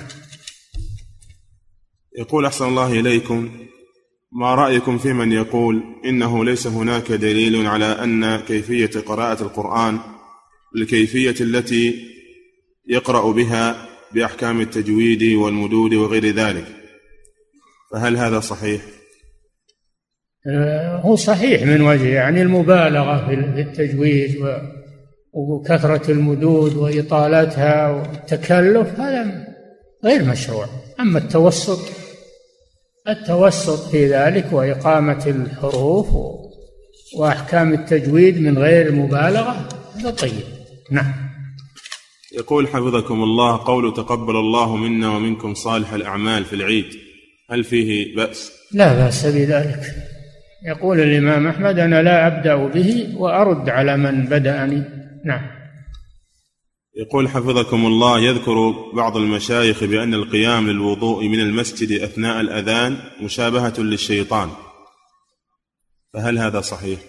[2.18, 3.50] يقول أحسن الله إليكم
[4.32, 10.00] ما رأيكم في من يقول إنه ليس هناك دليل على أن كيفية قراءة القرآن
[10.76, 11.96] الكيفية التي
[12.88, 16.66] يقرأ بها بأحكام التجويد والمدود وغير ذلك
[17.92, 18.82] فهل هذا صحيح؟
[20.48, 24.38] آه، هو صحيح من وجه يعني المبالغة في التجويد
[25.34, 29.48] وكثرة المدود وإطالتها والتكلف هذا
[30.04, 30.66] غير مشروع
[31.00, 32.03] أما التوسط
[33.08, 36.08] التوسط في ذلك وإقامة الحروف
[37.18, 39.70] وأحكام التجويد من غير مبالغة.
[40.00, 40.44] هذا طيب.
[40.92, 41.14] نعم.
[42.34, 46.86] يقول حفظكم الله قول تقبل الله منا ومنكم صالح الأعمال في العيد.
[47.52, 49.82] هل فيه بأس؟ لا بأس بذلك.
[50.66, 54.84] يقول الإمام أحمد أنا لا أبدأ به وأرد على من بدأني.
[55.26, 55.53] نعم.
[56.96, 64.50] يقول حفظكم الله يذكر بعض المشايخ بأن القيام للوضوء من المسجد أثناء الأذان مشابهة للشيطان.
[66.14, 67.00] فهل هذا صحيح؟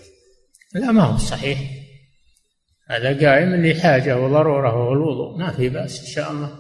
[0.75, 1.59] لا ما هو صحيح.
[2.91, 6.51] هذا قائم لحاجة وضرورة وهو الوضوء ما في بأس إن شاء الله.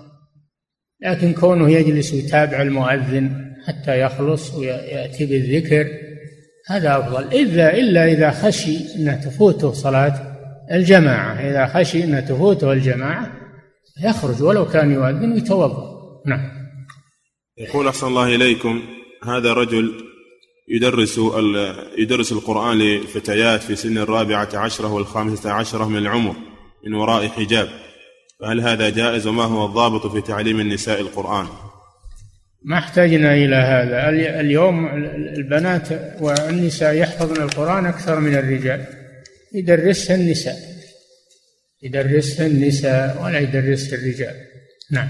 [1.00, 5.86] لكن كونه يجلس ويتابع المؤذن حتى يخلص ويأتي بالذكر
[6.68, 7.22] هذا أفضل.
[7.22, 10.33] إلا إلا إذا خشي أن تفوته صلاة
[10.72, 13.32] الجماعة إذا خشي أن تفوته الجماعة
[14.04, 15.94] يخرج ولو كان يؤذن ويتوضأ
[16.26, 16.50] نعم.
[17.58, 18.82] يقول أحسن الله إليكم
[19.24, 19.92] هذا رجل
[20.68, 21.20] يدرس
[21.98, 26.34] يدرس القرآن لفتيات في سن الرابعة عشرة والخامسة عشرة من العمر
[26.86, 27.68] من وراء حجاب.
[28.40, 31.46] فهل هذا جائز وما هو الضابط في تعليم النساء القرآن؟
[32.64, 34.08] ما احتجنا إلى هذا.
[34.40, 34.86] اليوم
[35.36, 35.88] البنات
[36.20, 39.03] والنساء يحفظن القرآن أكثر من الرجال.
[39.54, 40.56] يدرسها النساء.
[41.82, 44.34] يدرسها النساء ولا يدرسها الرجال.
[44.90, 45.08] نعم.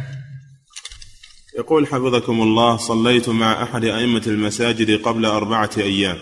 [1.58, 6.18] يقول حفظكم الله صليت مع أحد أئمة المساجد قبل أربعة أيام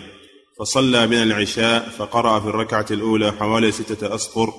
[0.59, 4.53] فصلى بنا العشاء فقرأ في الركعة الأولى حوالي ستة أسطر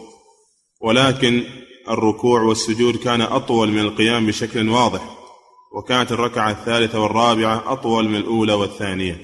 [0.80, 1.44] ولكن
[1.88, 5.18] الركوع والسجود كان أطول من القيام بشكل واضح
[5.76, 9.18] وكانت الركعة الثالثة والرابعة أطول من الأولى والثانية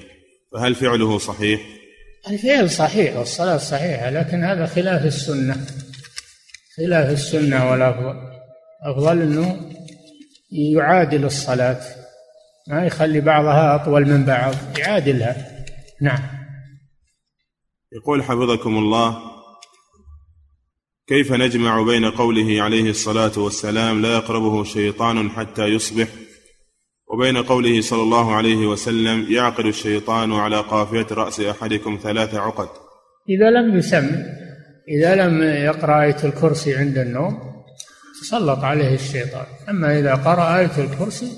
[0.53, 1.61] فهل فعله صحيح؟
[2.27, 5.65] الفعل صحيح والصلاة صحيحة لكن هذا خلاف السنة.
[6.77, 8.15] خلاف السنة والأفضل
[8.83, 9.71] أفضل أنه
[10.51, 11.81] يعادل الصلاة.
[12.67, 15.65] ما يخلي بعضها أطول من بعض يعادلها.
[16.01, 16.19] نعم.
[17.93, 19.31] يقول حفظكم الله
[21.07, 26.07] كيف نجمع بين قوله عليه الصلاة والسلام لا يقربه شيطان حتى يصبح
[27.11, 32.69] وبين قوله صلى الله عليه وسلم يعقد الشيطان على قافية رأس أحدكم ثلاث عقد.
[33.29, 34.09] إذا لم يسم
[34.89, 37.39] إذا لم يقرأ آية الكرسي عند النوم
[38.21, 39.45] تسلط عليه الشيطان.
[39.69, 41.31] أما إذا قرأ آية الكرسي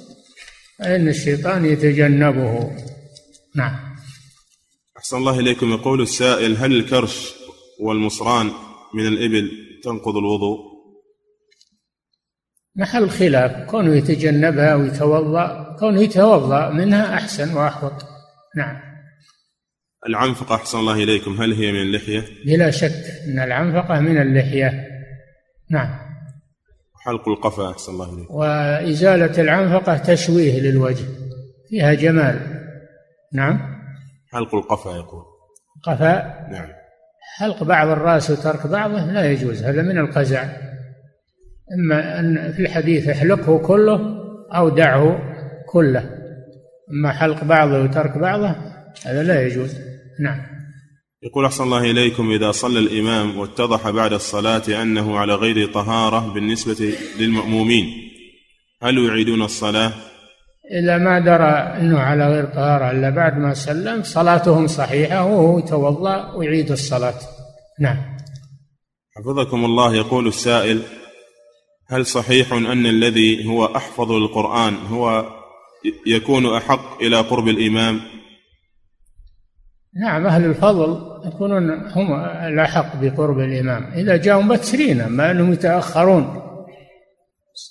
[0.79, 2.71] فإن الشيطان يتجنبه.
[3.55, 3.75] نعم.
[4.97, 5.71] أحسن الله إليكم.
[5.71, 7.33] يقول السائل هل الكرش
[7.79, 8.51] والمصران
[8.93, 9.51] من الإبل
[9.83, 10.73] تنقض الوضوء؟
[12.75, 18.05] محل خلاف كونه يتجنبها ويتوضأ كونه يتوضأ منها أحسن وأحوط.
[18.55, 18.79] نعم.
[20.07, 24.87] العنفقة أحسن الله إليكم هل هي من اللحية؟ بلا شك أن العنفقة من اللحية.
[25.71, 25.99] نعم.
[27.05, 28.35] حلق القفا أحسن الله إليكم.
[28.35, 31.05] وإزالة العنفقة تشويه للوجه.
[31.69, 32.39] فيها جمال.
[33.33, 33.59] نعم.
[34.31, 35.23] حلق القفا يقول.
[35.83, 36.69] قفاء نعم.
[37.37, 40.43] حلق بعض الرأس وترك بعضه لا يجوز هذا من القزع.
[41.79, 43.99] إما أن في الحديث احلقه كله
[44.55, 45.32] أو دعه
[45.73, 46.09] كله
[46.91, 48.55] أما حلق بعضه وترك بعضه
[49.05, 49.75] هذا لا يجوز.
[50.19, 50.41] نعم.
[51.23, 56.93] يقول أحسن الله إليكم إذا صلى الإمام واتضح بعد الصلاة أنه على غير طهارة بالنسبة
[57.19, 57.85] للمأمومين.
[58.83, 59.91] هل يعيدون الصلاة؟
[60.71, 66.33] إذا ما درى أنه على غير طهارة إلا بعد ما سلم صلاتهم صحيحة وهو يتوضأ
[66.35, 67.19] ويعيد الصلاة.
[67.79, 67.97] نعم.
[69.15, 70.81] حفظكم الله يقول السائل
[71.87, 75.25] هل صحيح أن الذي هو أحفظ للقرآن هو
[76.07, 78.01] يكون أحق إلى قرب الإمام
[80.01, 86.41] نعم أهل الفضل يكونون هم الأحق بقرب الإمام إذا جاءوا مبكرين أما أنهم يتأخرون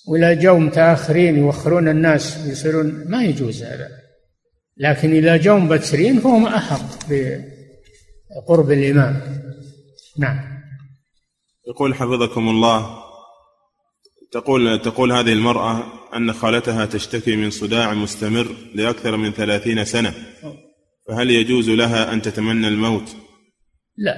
[0.09, 3.89] ولا جاءوا متأخرين يوخرون الناس يصيرون ما يجوز هذا.
[4.76, 9.20] لكن إذا جاءوا مبكرين فهم أحق بقرب الإمام
[10.18, 10.40] نعم.
[11.68, 13.02] يقول حفظكم الله
[14.32, 15.82] تقول تقول هذه المرأة
[16.16, 20.12] أن خالتها تشتكي من صداع مستمر لأكثر من ثلاثين سنة.
[21.09, 23.16] فهل يجوز لها أن تتمنى الموت؟
[23.97, 24.16] لا.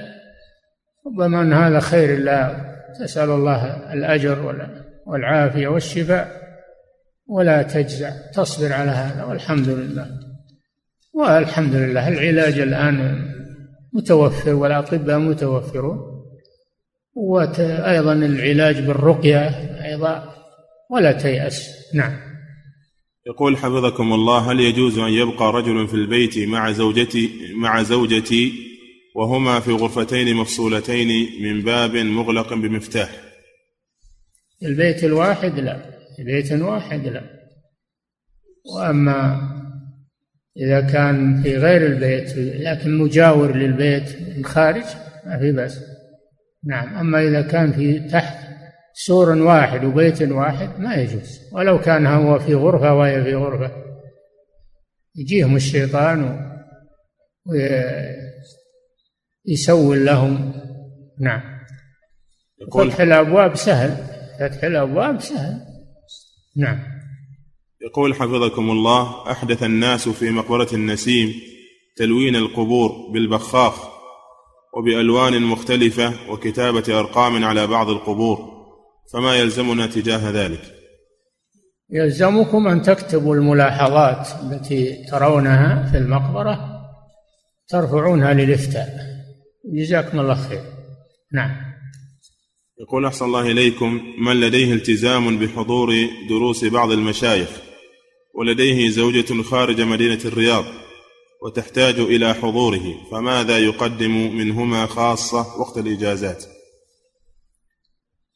[1.07, 2.65] ربما أن هذا خير لا
[2.99, 4.55] تسأل الله الأجر
[5.07, 6.41] والعافية والشفاء
[7.27, 8.11] ولا تجزع.
[8.33, 10.07] تصبر على هذا والحمد لله.
[11.13, 13.25] والحمد لله العلاج الآن
[13.93, 15.99] متوفر والأطباء متوفرون.
[17.15, 19.47] وأيضا العلاج بالرقية
[19.85, 20.34] أيضا
[20.91, 21.69] ولا تيأس.
[21.93, 22.35] نعم.
[23.27, 28.53] يقول حفظكم الله هل يجوز أن يبقى رجل في البيت مع زوجتي مع زوجتي
[29.15, 33.09] وهما في غرفتين مفصولتين من باب مغلق بمفتاح؟
[34.63, 35.95] البيت الواحد لا.
[36.19, 37.23] بيت واحد لا.
[38.75, 39.49] وأما
[40.57, 44.85] إذا كان في غير البيت لكن مجاور للبيت من خارج
[45.25, 45.79] ما في بأس.
[46.63, 46.95] نعم.
[46.95, 48.44] أما إذا كان في تحت
[48.97, 51.39] سور واحد وبيت واحد ما يجوز.
[51.53, 53.71] ولو كان هو في غرفة وهي في غرفة.
[55.15, 56.39] يجيهم الشيطان
[59.45, 60.53] ويسول لهم.
[61.19, 61.41] نعم.
[62.73, 63.97] فتح الأبواب سهل.
[64.39, 65.61] فتح الأبواب سهل.
[66.57, 66.79] نعم.
[67.81, 71.33] يقول حفظكم الله أحدث الناس في مقبرة النسيم
[71.97, 73.87] تلوين القبور بالبخاخ
[74.77, 78.54] وبألوان مختلفة وكتابة أرقام على بعض القبور.
[79.13, 80.61] فما يلزمنا تجاه ذلك.
[81.89, 86.81] يلزمكم أن تكتبوا الملاحظات التي ترونها في المقبرة
[87.67, 88.89] ترفعونها للإفتاء.
[89.73, 90.61] جزاكم الله خير.
[91.33, 91.75] نعم.
[92.79, 95.93] يقول أحسن الله إليكم من لديه التزام بحضور
[96.29, 97.49] دروس بعض المشايخ
[98.33, 100.65] ولديه زوجة خارج مدينة الرياض
[101.43, 106.45] وتحتاج إلى حضوره فماذا يقدم منهما خاصة وقت الإجازات؟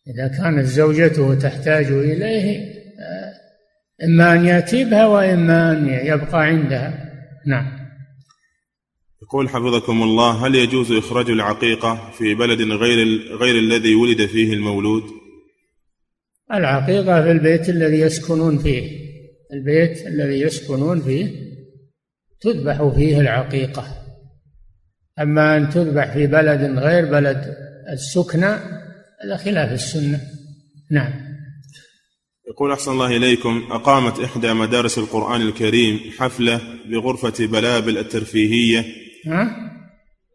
[0.10, 3.34] إذا كانت زوجته تحتاج إليه آه،
[4.03, 7.10] إما أن ياتي بها وإما أن يبقى عندها.
[7.45, 7.80] نعم.
[9.22, 15.03] يقول حفظكم الله هل يجوز إخراج العقيقة في بلد غير غير الذي ولد فيه المولود؟
[16.53, 18.99] العقيقة في البيت الذي يسكنون فيه.
[19.53, 21.30] البيت الذي يسكنون فيه
[22.41, 23.86] تذبح فيه العقيقة.
[25.19, 27.56] أما أن تذبح في بلد غير بلد
[27.94, 28.56] السكنى
[29.26, 30.22] هذا خلاف السنة.
[30.91, 31.30] نعم.
[32.50, 38.86] يقول أحسن الله إليكم أقامت إحدى مدارس القرآن الكريم حفلة بغرفة بلابل الترفيهية.
[39.28, 39.70] ها؟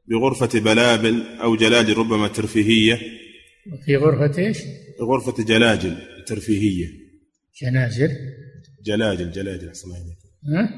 [0.08, 3.00] بغرفة بلابل أو جلاجل ربما ترفيهية.
[3.84, 4.58] في غرفة إيش؟
[5.02, 5.96] غرفة جلاجل
[6.26, 6.86] ترفيهية.
[7.62, 8.10] جنازل
[8.84, 10.56] جلاجل جلاجل أحسن الله إليكم.
[10.56, 10.70] ها؟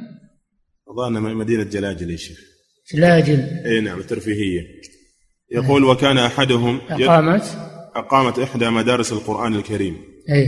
[0.89, 2.39] أظن مدينة جلاجل يا شيخ.
[2.95, 3.41] جلاجل.
[3.67, 4.61] اي نعم ترفيهية.
[5.53, 9.97] يقول وكان أحدهم أقامت؟ أقامت إحدى مدارس القرآن الكريم.
[10.31, 10.47] أي.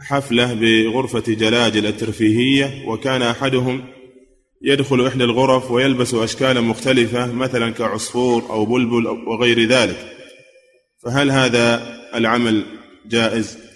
[0.00, 3.84] حفلة بغرفة جلاجل الترفيهية وكان أحدهم
[4.62, 10.16] يدخل إحدى الغرف ويلبس أشكالا مختلفة مثلا كعصفور أو بلبل وغير ذلك.
[11.04, 12.64] فهل هذا العمل
[13.06, 13.71] جائز؟